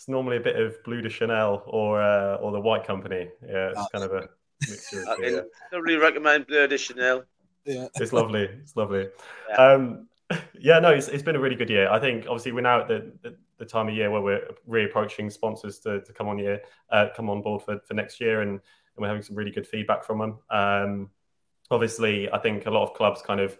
[0.00, 3.28] it's normally a bit of Bleu de Chanel or uh, or the White Company.
[3.46, 4.30] Yeah, it's kind of a
[4.66, 5.04] mixture.
[5.06, 5.40] I yeah.
[5.70, 7.24] don't really recommend Bleu de Chanel.
[7.66, 8.44] Yeah, it's lovely.
[8.44, 9.08] It's lovely.
[9.50, 9.56] Yeah.
[9.56, 10.08] Um,
[10.58, 11.90] yeah, no, it's, it's been a really good year.
[11.90, 15.30] I think obviously we're now at the, the, the time of year where we're reapproaching
[15.30, 18.52] sponsors to, to come on year, uh, come on board for, for next year, and,
[18.52, 18.60] and
[18.96, 20.38] we're having some really good feedback from them.
[20.48, 21.10] Um,
[21.70, 23.58] obviously, I think a lot of clubs kind of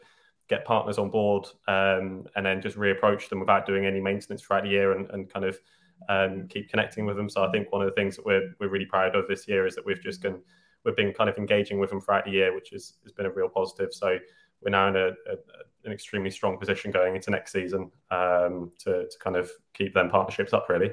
[0.49, 4.63] get partners on board um, and then just reapproach them without doing any maintenance throughout
[4.63, 5.61] the year and, and kind of
[6.09, 7.29] um, keep connecting with them.
[7.29, 9.67] So I think one of the things that we're we're really proud of this year
[9.67, 10.41] is that we've just been
[10.85, 13.31] we've been kind of engaging with them throughout the year, which is, has been a
[13.31, 13.93] real positive.
[13.93, 14.19] So
[14.63, 15.37] we're now in a, a,
[15.85, 20.11] an extremely strong position going into next season um, to to kind of keep them
[20.11, 20.69] partnerships up.
[20.69, 20.91] Really,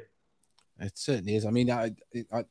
[0.80, 1.46] it certainly is.
[1.46, 1.92] I mean, I
[2.32, 2.44] I,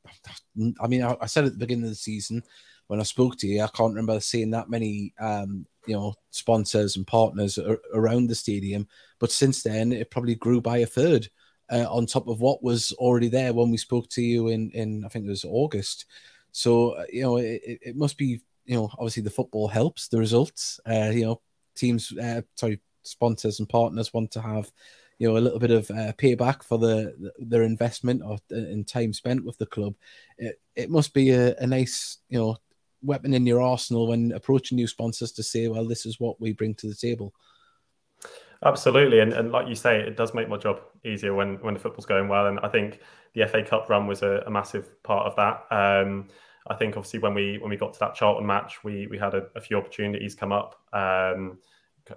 [0.80, 2.42] I mean, I, said at the beginning of the season
[2.88, 6.96] when I spoke to you, I can't remember seeing that many um, you know sponsors
[6.96, 7.58] and partners
[7.94, 8.88] around the stadium.
[9.18, 11.28] But since then, it probably grew by a third
[11.70, 15.04] uh, on top of what was already there when we spoke to you in, in
[15.04, 16.06] I think it was August.
[16.52, 20.18] So, uh, you know, it, it must be, you know, obviously the football helps the
[20.18, 20.80] results.
[20.88, 21.40] Uh, you know,
[21.74, 24.70] teams, uh, sorry, sponsors and partners want to have,
[25.18, 28.84] you know, a little bit of uh, payback for the, their investment or uh, in
[28.84, 29.94] time spent with the club.
[30.38, 32.56] It, it must be a, a nice, you know,
[33.02, 36.52] weapon in your arsenal when approaching new sponsors to say, well, this is what we
[36.52, 37.34] bring to the table.
[38.64, 41.80] Absolutely, and, and like you say, it does make my job easier when when the
[41.80, 42.46] football's going well.
[42.46, 43.00] And I think
[43.34, 45.66] the FA Cup run was a, a massive part of that.
[45.70, 46.28] Um,
[46.68, 49.34] I think obviously when we when we got to that Charlton match, we we had
[49.34, 51.58] a, a few opportunities come up, um,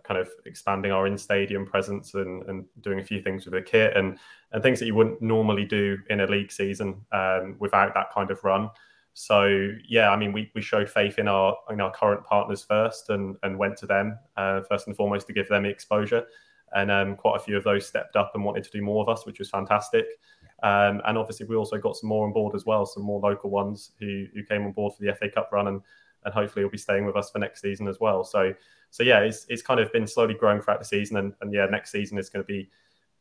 [0.04, 3.62] kind of expanding our in stadium presence and, and doing a few things with the
[3.62, 4.18] kit and
[4.54, 8.32] and things that you wouldn't normally do in a league season um, without that kind
[8.32, 8.70] of run.
[9.14, 13.10] So yeah, I mean, we, we showed faith in our in our current partners first,
[13.10, 16.26] and and went to them uh, first and foremost to give them exposure.
[16.74, 19.10] and um, quite a few of those stepped up and wanted to do more of
[19.10, 20.05] us, which was fantastic.
[20.62, 23.49] Um, and obviously, we also got some more on board as well, some more local
[23.49, 25.82] ones who, who came on board for the FA Cup run, and,
[26.26, 28.24] and hopefully will be staying with us for next season as well.
[28.24, 28.53] So,
[28.89, 31.66] so yeah, it's, it's kind of been slowly growing throughout the season, and, and yeah,
[31.66, 32.70] next season is going to be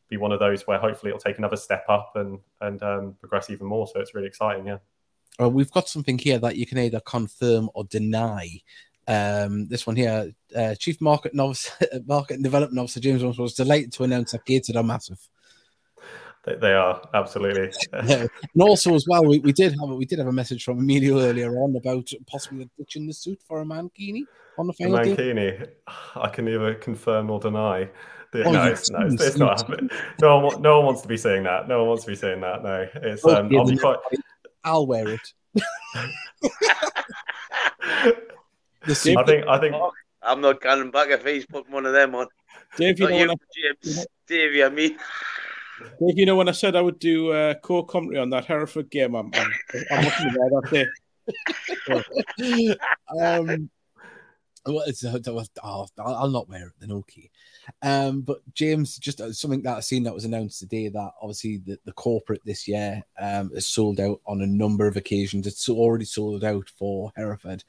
[0.09, 3.49] be one of those where hopefully it'll take another step up and and um, progress
[3.51, 3.87] even more.
[3.87, 4.77] So it's really exciting, yeah.
[5.37, 8.61] Well, we've got something here that you can either confirm or deny.
[9.07, 11.71] Um, this one here, uh, Chief Market Novice,
[12.05, 15.19] Market and Development Officer James was delighted to announce that Gateshead are massive.
[16.45, 17.71] They, they are absolutely.
[18.05, 18.27] yeah.
[18.53, 21.19] And also, as well, we, we did have we did have a message from Emilio
[21.19, 24.23] earlier on about possibly ditching the suit for a Mankini
[24.59, 25.67] on the final Mankini,
[26.15, 27.89] I can neither confirm or deny.
[28.31, 29.89] The, oh, no, it's, no, it's, it's not happening.
[30.21, 31.67] No one, no one wants to be saying that.
[31.67, 32.61] No one wants to be saying that.
[32.61, 33.25] No, it's.
[33.25, 33.97] Oh, um, I'll be quite.
[34.63, 35.21] I'll wear it.
[38.85, 39.47] I think.
[39.47, 39.75] I think.
[40.21, 42.27] I'm not coming back if he's putting one of them on.
[42.75, 44.97] Dave, you know, you, James, Dave, I mean.
[45.99, 48.91] Dave, you know when I said I would do uh, core commentary on that Hereford
[48.91, 49.53] game, I'm, I'm,
[49.91, 50.87] I'm looking there that day.
[53.21, 53.69] um,
[54.85, 56.91] it's, oh, I'll not wear it then.
[56.91, 57.29] Okay,
[57.81, 61.57] um, but James, just uh, something that I've seen that was announced today that obviously
[61.57, 65.47] the, the corporate this year um, is sold out on a number of occasions.
[65.47, 67.63] It's already sold out for Hereford.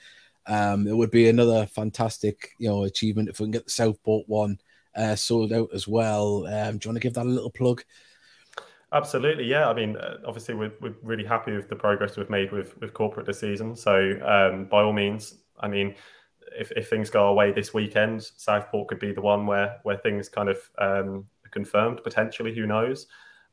[0.46, 4.28] Um, it would be another fantastic, you know, achievement if we can get the Southport
[4.28, 4.58] one
[4.96, 6.46] uh, sold out as well.
[6.46, 7.82] Um, do you want to give that a little plug?
[8.92, 9.68] Absolutely, yeah.
[9.68, 12.92] I mean, uh, obviously, we're, we're really happy with the progress we've made with with
[12.92, 13.76] corporate this season.
[13.76, 15.94] So, um, by all means, I mean,
[16.58, 20.28] if, if things go away this weekend, Southport could be the one where where things
[20.28, 22.54] kind of um, confirmed potentially.
[22.54, 23.06] Who knows?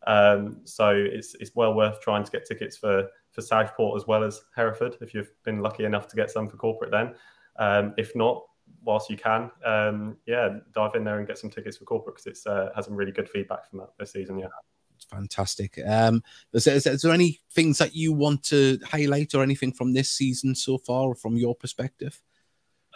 [0.05, 4.23] Um, so it's it's well worth trying to get tickets for for Southport as well
[4.23, 6.91] as Hereford if you've been lucky enough to get some for corporate.
[6.91, 7.15] Then,
[7.57, 8.43] um, if not,
[8.83, 12.27] whilst you can, um, yeah, dive in there and get some tickets for corporate because
[12.27, 14.39] it's uh, has some really good feedback from that this season.
[14.39, 14.47] Yeah.
[14.95, 15.79] It's fantastic.
[15.85, 16.23] Um,
[16.53, 20.09] is, there, is there any things that you want to highlight or anything from this
[20.09, 22.19] season so far, from your perspective?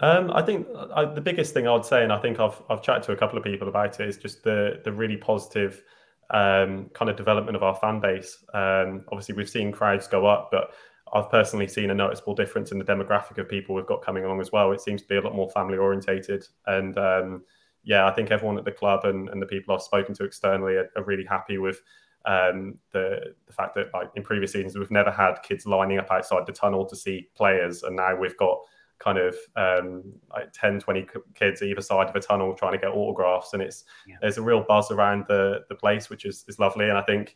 [0.02, 2.62] Um, I think uh, I, the biggest thing I would say, and I think I've
[2.70, 5.84] I've chatted to a couple of people about it, is just the the really positive
[6.32, 8.38] um, kind of development of our fan base.
[8.54, 10.72] Um, obviously, we've seen crowds go up, but
[11.14, 14.41] I've personally seen a noticeable difference in the demographic of people we've got coming along
[14.41, 14.72] as well.
[14.72, 17.43] It seems to be a lot more family orientated, and um,
[17.84, 20.76] yeah, I think everyone at the club and, and the people I've spoken to externally
[20.76, 21.80] are, are really happy with
[22.26, 26.10] um, the the fact that like in previous seasons we've never had kids lining up
[26.10, 28.58] outside the tunnel to see players, and now we've got
[29.02, 32.91] kind of um, like 10, 20 kids either side of a tunnel trying to get
[32.91, 33.54] autographs.
[33.54, 34.16] And it's yeah.
[34.22, 36.89] there's a real buzz around the, the place, which is, is lovely.
[36.89, 37.36] And I think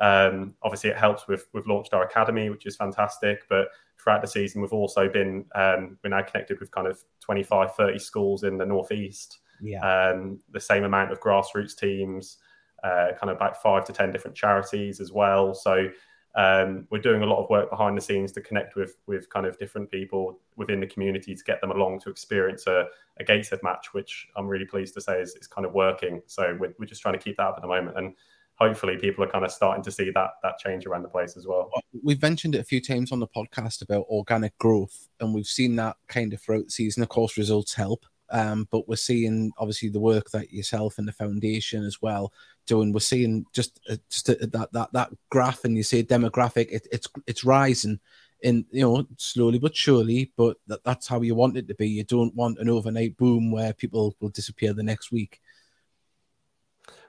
[0.00, 3.42] um, obviously it helps with we've launched our academy, which is fantastic.
[3.48, 7.74] But throughout the season, we've also been um, we're now connected with kind of 25,
[7.74, 9.40] 30 schools in the northeast.
[9.60, 9.80] Yeah.
[9.80, 12.38] Um, the same amount of grassroots teams,
[12.82, 15.54] uh, kind of about five to ten different charities as well.
[15.54, 15.88] So
[16.34, 19.44] um, we're doing a lot of work behind the scenes to connect with with kind
[19.44, 22.86] of different people within the community to get them along to experience a,
[23.18, 26.22] a Gateshead match, which I'm really pleased to say is, is kind of working.
[26.26, 28.14] So we're, we're just trying to keep that up at the moment, and
[28.54, 31.46] hopefully people are kind of starting to see that that change around the place as
[31.46, 31.70] well.
[32.02, 35.76] We've mentioned it a few times on the podcast about organic growth, and we've seen
[35.76, 37.02] that kind of throughout the season.
[37.02, 41.12] Of course, results help, um, but we're seeing obviously the work that yourself and the
[41.12, 42.32] foundation as well
[42.66, 42.92] doing.
[42.92, 46.68] We're seeing just uh, just uh, that that that graph, and you see demographic.
[46.70, 48.00] It, it's it's rising
[48.40, 50.32] in you know slowly but surely.
[50.36, 51.88] But that, that's how you want it to be.
[51.88, 55.40] You don't want an overnight boom where people will disappear the next week.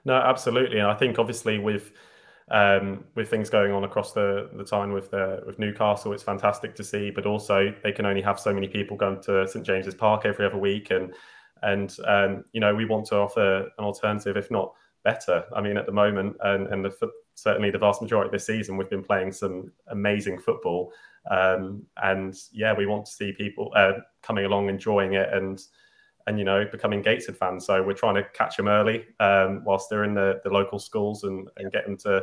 [0.04, 1.92] No, absolutely, and I think obviously with
[2.50, 6.74] um, with things going on across the the time with the, with Newcastle, it's fantastic
[6.76, 7.10] to see.
[7.10, 10.46] But also, they can only have so many people going to St James's Park every
[10.46, 11.14] other week, and
[11.62, 14.74] and um, you know we want to offer an alternative, if not
[15.04, 15.44] better.
[15.54, 18.76] I mean, at the moment, and, and the, certainly the vast majority of this season,
[18.76, 20.92] we've been playing some amazing football.
[21.30, 23.92] Um, and yeah, we want to see people uh,
[24.22, 25.62] coming along, enjoying it, and
[26.26, 27.66] and you know becoming Gateshead fans.
[27.66, 31.24] So we're trying to catch them early um, whilst they're in the, the local schools
[31.24, 32.22] and, and get them to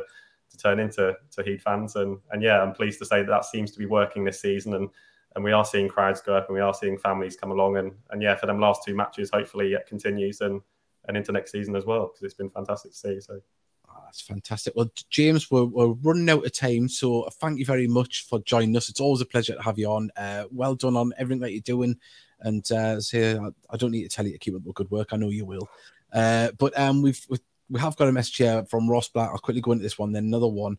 [0.50, 1.96] to turn into to Heed fans.
[1.96, 4.74] And and yeah, I'm pleased to say that that seems to be working this season.
[4.74, 4.88] And
[5.34, 7.78] and we are seeing crowds go up, and we are seeing families come along.
[7.78, 10.40] And and yeah, for them last two matches, hopefully it continues.
[10.40, 10.60] And
[11.08, 13.20] and into next season as well because it's been fantastic to see.
[13.20, 13.40] So.
[13.88, 14.74] Oh, that's fantastic.
[14.74, 18.74] Well, James, we're, we're running out of time, so thank you very much for joining
[18.76, 18.88] us.
[18.88, 20.10] It's always a pleasure to have you on.
[20.16, 21.96] Uh, well done on everything that you're doing,
[22.42, 25.08] and uh, so I, don't need to tell you to keep up the good work.
[25.12, 25.68] I know you will.
[26.12, 27.40] Uh, but um, we've, we've
[27.72, 29.30] we have got a message here from Ross Black.
[29.30, 30.76] I'll quickly go into this one, then another one.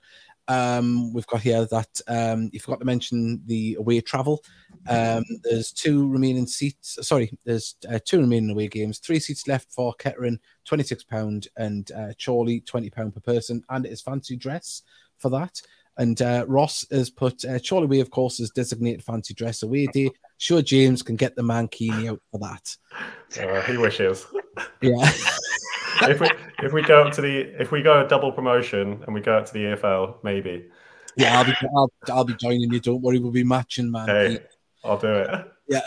[0.47, 4.43] Um, we've got here that um, you forgot to mention the away travel.
[4.87, 6.99] Um, there's two remaining seats.
[7.01, 8.99] Sorry, there's uh, two remaining away games.
[8.99, 13.63] Three seats left for Kettering, twenty six pound, and uh, Chorley, twenty pound per person,
[13.69, 14.83] and it's fancy dress
[15.17, 15.61] for that.
[15.97, 19.87] And uh, Ross has put uh, Chorley Way, of course, is designated fancy dress away
[19.87, 20.11] day.
[20.37, 22.75] Sure, James can get the mankini out for that.
[23.39, 24.25] Uh, he wishes.
[24.81, 25.09] Yeah.
[26.01, 26.29] if we
[26.61, 29.37] if we go up to the if we go a double promotion and we go
[29.37, 30.69] up to the EFL, maybe.
[31.15, 32.79] Yeah, I'll be I'll, I'll be joining you.
[32.79, 34.07] Don't worry, we'll be matching, man.
[34.07, 34.39] Hey,
[34.83, 35.51] I'll do it.
[35.67, 35.81] Yeah.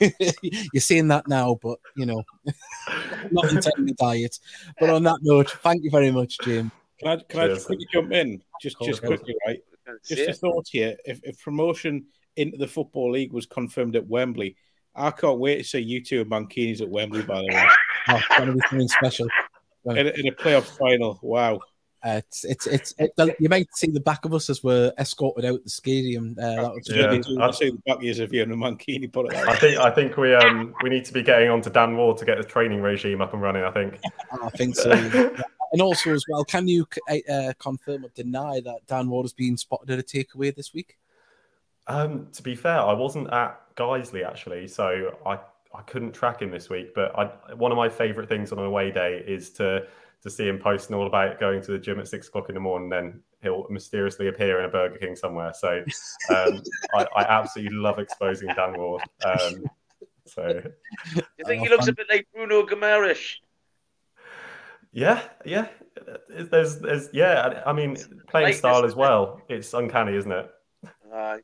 [0.72, 2.22] You're saying that now, but you know,
[3.30, 4.38] not intending to diet.
[4.78, 6.70] But on that note, thank you very much, James.
[7.00, 8.42] Can I can I just quickly jump in?
[8.60, 9.60] Just just quickly, right?
[10.06, 10.96] Just a thought here.
[11.04, 12.06] If, if promotion
[12.36, 14.56] into the football league was confirmed at Wembley,
[14.94, 17.22] I can't wait to see you two Mankinis at Wembley.
[17.22, 17.66] By the way,
[18.08, 19.28] oh, it's going to be something special
[19.86, 21.18] in, in a playoff final.
[21.22, 21.60] Wow.
[22.04, 25.44] Uh, it's it's it's it, you might see the back of us as we're escorted
[25.44, 26.36] out the stadium.
[26.36, 29.10] Uh, that was yeah, I see the back years of you and the Mankini.
[29.10, 31.70] Put it I think I think we um we need to be getting on to
[31.70, 33.62] Dan Ward to get the training regime up and running.
[33.62, 34.00] I think.
[34.42, 34.90] I think so.
[34.90, 39.56] and also as well, can you uh, confirm or deny that Dan Ward has been
[39.56, 40.98] spotted at a takeaway this week?
[41.86, 45.38] Um, to be fair, I wasn't at Guiseley actually, so I
[45.74, 46.94] I couldn't track him this week.
[46.94, 49.86] But I, one of my favourite things on an away day is to
[50.22, 52.60] to see him posting all about going to the gym at six o'clock in the
[52.60, 52.88] morning.
[52.88, 55.52] Then he'll mysteriously appear in a Burger King somewhere.
[55.52, 55.82] So
[56.30, 56.62] um,
[56.94, 59.02] I, I, absolutely love exposing Dan Ward.
[59.24, 59.64] Um,
[60.26, 60.62] so
[61.14, 63.38] you think he looks a bit like Bruno Guimaraes?
[64.92, 65.66] Yeah, yeah.
[66.28, 67.62] There's, there's, yeah.
[67.66, 67.96] I mean,
[68.28, 69.40] playing style as well.
[69.48, 70.50] It's uncanny, isn't it?
[71.12, 71.38] Uh,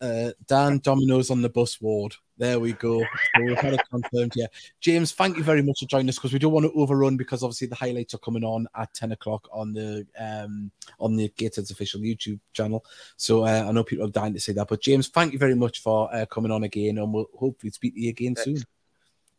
[0.00, 2.14] uh, Dan Domino's on the bus ward.
[2.38, 3.00] There we go.
[3.00, 4.48] So we've had it confirmed here.
[4.80, 7.42] James, thank you very much for joining us because we don't want to overrun because
[7.42, 10.70] obviously the highlights are coming on at 10 o'clock on the um
[11.00, 12.84] on the Gators official YouTube channel.
[13.16, 14.68] So uh, I know people are dying to say that.
[14.68, 17.94] But James, thank you very much for uh, coming on again and we'll hopefully speak
[17.94, 18.62] to you again soon.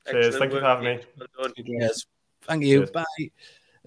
[0.10, 0.38] Cheers.
[0.38, 0.99] Thank you for having me.
[1.58, 2.05] Yes.
[2.43, 2.80] Thank you.
[2.80, 2.91] Cheers.
[2.91, 3.32] Bye.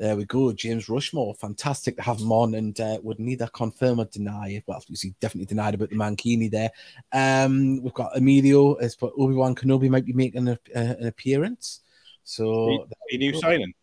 [0.00, 0.50] There we go.
[0.54, 1.34] James Rushmore.
[1.34, 4.62] Fantastic to have him on and uh, would neither confirm or deny.
[4.66, 6.70] Well, he definitely denied about the Mankini there.
[7.12, 11.06] Um, we've got Emilio as but Obi Wan Kenobi might be making a, uh, an
[11.06, 11.80] appearance.
[12.24, 13.74] So, a new signing.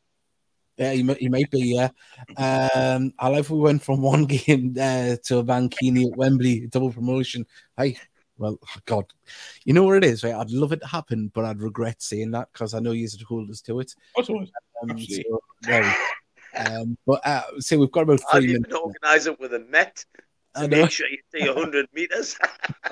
[0.77, 1.75] Yeah, he, he might be.
[1.75, 1.89] Yeah,
[2.35, 6.65] um, I love if we went from one game uh, to a Mankini at Wembley
[6.65, 7.45] double promotion.
[7.77, 7.99] Hey,
[8.39, 9.05] well, God,
[9.65, 10.33] you know where it is, right?
[10.33, 13.25] I'd love it to happen, but I'd regret saying that because I know you to
[13.25, 13.93] hold us to it.
[14.17, 15.95] Um, so, well,
[16.55, 18.73] um, but uh, say we've got about three minutes.
[18.73, 20.03] Organise it with a Met
[20.55, 22.37] to make sure you see hundred meters.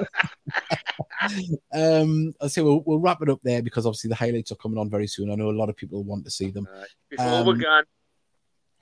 [1.73, 4.77] um, I'll say we'll, we'll wrap it up there because obviously the highlights are coming
[4.77, 5.31] on very soon.
[5.31, 6.67] I know a lot of people want to see them.
[6.71, 6.87] Right.
[7.09, 7.83] Before um, we're gone,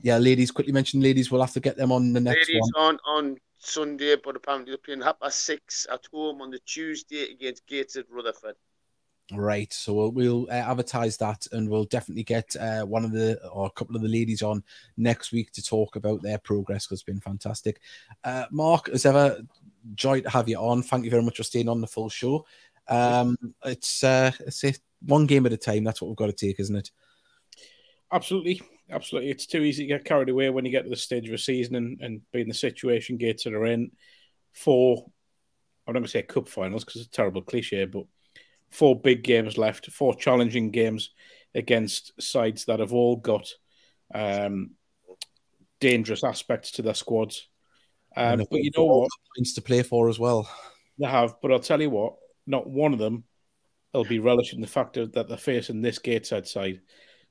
[0.01, 0.51] yeah, ladies.
[0.51, 1.31] Quickly mention ladies.
[1.31, 2.99] We'll have to get them on the next ladies one.
[3.05, 7.31] on on Sunday, but apparently they're playing half past six at home on the Tuesday
[7.31, 8.55] against Gateshead Rutherford.
[9.35, 13.39] Right, so we'll, we'll uh, advertise that, and we'll definitely get uh, one of the
[13.49, 14.63] or a couple of the ladies on
[14.97, 17.79] next week to talk about their progress because it's been fantastic.
[18.23, 19.41] Uh, Mark, as ever,
[19.95, 20.83] joy to have you on.
[20.83, 22.45] Thank you very much for staying on the full show.
[22.87, 24.63] Um, it's uh, it's
[25.01, 25.83] one game at a time.
[25.83, 26.91] That's what we've got to take, isn't it?
[28.11, 28.61] Absolutely,
[28.91, 29.31] absolutely.
[29.31, 31.37] It's too easy to get carried away when you get to the stage of a
[31.37, 33.91] season and, and the situation Gates that are in
[34.53, 35.05] for.
[35.85, 38.05] I'm not going to say cup finals because it's a terrible cliche, but
[38.73, 41.11] four big games left, four challenging games
[41.53, 43.47] against sides that have all got
[44.13, 44.71] um,
[45.79, 47.47] dangerous aspects to their squads.
[48.17, 49.09] Um, but you know what?
[49.37, 50.49] Points to play for as well.
[50.97, 52.15] They have, but I'll tell you what,
[52.47, 53.23] not one of them
[53.93, 56.81] will be relishing the fact that they're facing this Gateshead side.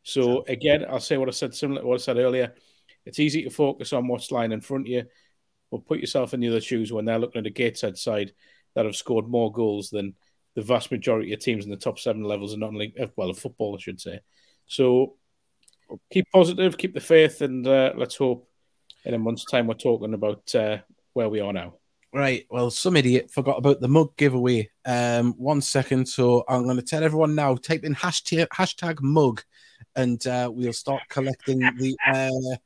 [0.05, 2.55] So again, I'll say what I said similar to what I said earlier.
[3.05, 5.05] It's easy to focus on what's lying in front of you,
[5.73, 8.33] but put yourself in the other shoes when they're looking at a Gateshead side
[8.75, 10.15] that have scored more goals than
[10.55, 13.39] the vast majority of teams in the top seven levels are not only well of
[13.39, 14.21] football, I should say.
[14.67, 15.17] So
[16.11, 18.49] keep positive, keep the faith, and uh, let's hope
[19.05, 20.79] in a month's time we're talking about uh,
[21.13, 21.75] where we are now.
[22.15, 22.47] Right.
[22.51, 24.71] Well, some idiot forgot about the mug giveaway.
[24.85, 26.07] Um, one second.
[26.07, 27.55] So I'm going to tell everyone now.
[27.55, 29.43] Type in hashtag hashtag mug,
[29.97, 32.57] and uh, we'll start collecting the uh,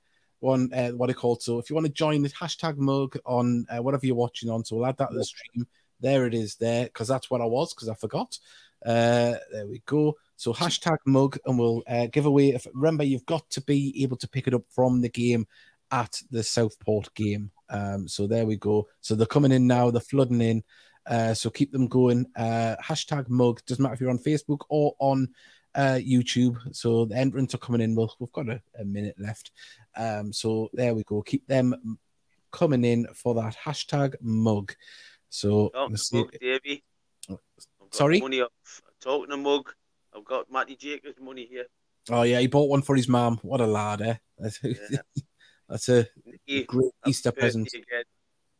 [0.40, 0.72] one.
[0.74, 1.60] Uh, what I call so.
[1.60, 4.76] If you want to join the hashtag mug on uh, whatever you're watching on, so
[4.76, 5.66] we'll add that to the stream.
[6.00, 8.38] There it is there, because that's what I was, because I forgot.
[8.84, 10.16] Uh, there we go.
[10.36, 12.50] So hashtag mug, and we'll uh, give away.
[12.50, 15.46] If, remember, you've got to be able to pick it up from the game
[15.90, 17.50] at the Southport game.
[17.70, 18.86] Um, so there we go.
[19.00, 19.90] So they're coming in now.
[19.90, 20.62] They're flooding in.
[21.06, 22.26] Uh, so keep them going.
[22.36, 23.60] Uh, hashtag mug.
[23.66, 25.28] Doesn't matter if you're on Facebook or on
[25.74, 26.58] uh, YouTube.
[26.74, 27.94] So the entrants are coming in.
[27.94, 29.52] We'll, we've got a, a minute left.
[29.96, 31.22] Um, so there we go.
[31.22, 31.98] Keep them
[32.50, 34.74] coming in for that hashtag mug.
[35.36, 36.16] So, let's see.
[36.16, 36.82] mug, Davey.
[37.90, 38.20] Sorry?
[38.20, 38.42] Money.
[39.02, 39.70] Talking to mug.
[40.16, 41.66] I've got Matty Jacobs' money here.
[42.10, 43.38] Oh yeah, he bought one for his mum.
[43.42, 44.14] What a lad, eh?
[44.38, 44.98] That's, Yeah.
[45.68, 47.70] that's a Nicky, great happy Easter present.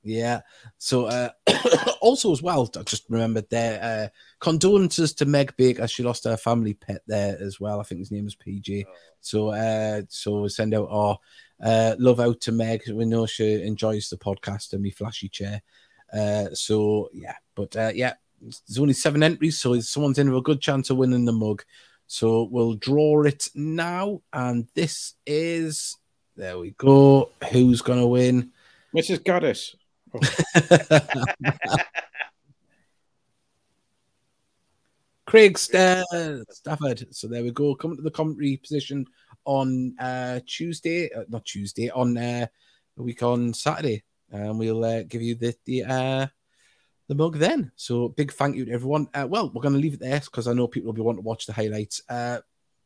[0.03, 0.41] Yeah.
[0.79, 1.31] So uh,
[2.03, 3.81] also as well, I just remembered there.
[3.83, 4.09] Uh,
[4.41, 5.83] condolences to Meg Baker.
[5.83, 7.81] As she lost her family pet there as well.
[7.81, 8.85] I think his name is PJ.
[8.87, 11.19] Oh, So uh, so we send out our
[11.65, 12.83] uh, love out to Meg.
[12.93, 15.63] We know she enjoys the podcast and me flashy chair.
[16.13, 20.43] Uh, so yeah, but uh, yeah, there's only seven entries, so someone's in with a
[20.43, 21.65] good chance of winning the mug.
[22.07, 25.97] So we'll draw it now, and this is
[26.37, 27.31] there we go.
[27.51, 28.53] Who's gonna win?
[28.95, 29.19] Mrs.
[29.23, 29.75] Gaddis.
[35.27, 37.07] Craig Stafford.
[37.11, 37.75] So there we go.
[37.75, 39.07] Coming to the commentary position
[39.45, 42.47] on uh, Tuesday, uh, not Tuesday, on uh,
[42.99, 46.27] a week on Saturday, and we'll uh, give you the the uh,
[47.09, 47.73] the mug then.
[47.77, 49.09] So big thank you to everyone.
[49.15, 51.23] Uh, well, we're going to leave it there because I know people will be wanting
[51.23, 52.03] to watch the highlights.
[52.09, 52.39] Uh,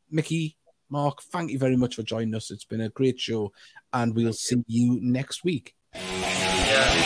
[0.09, 0.57] Mickey,
[0.89, 2.51] Mark, thank you very much for joining us.
[2.51, 3.51] It's been a great show,
[3.93, 5.75] and we'll see you next week.
[5.93, 7.01] Yeah.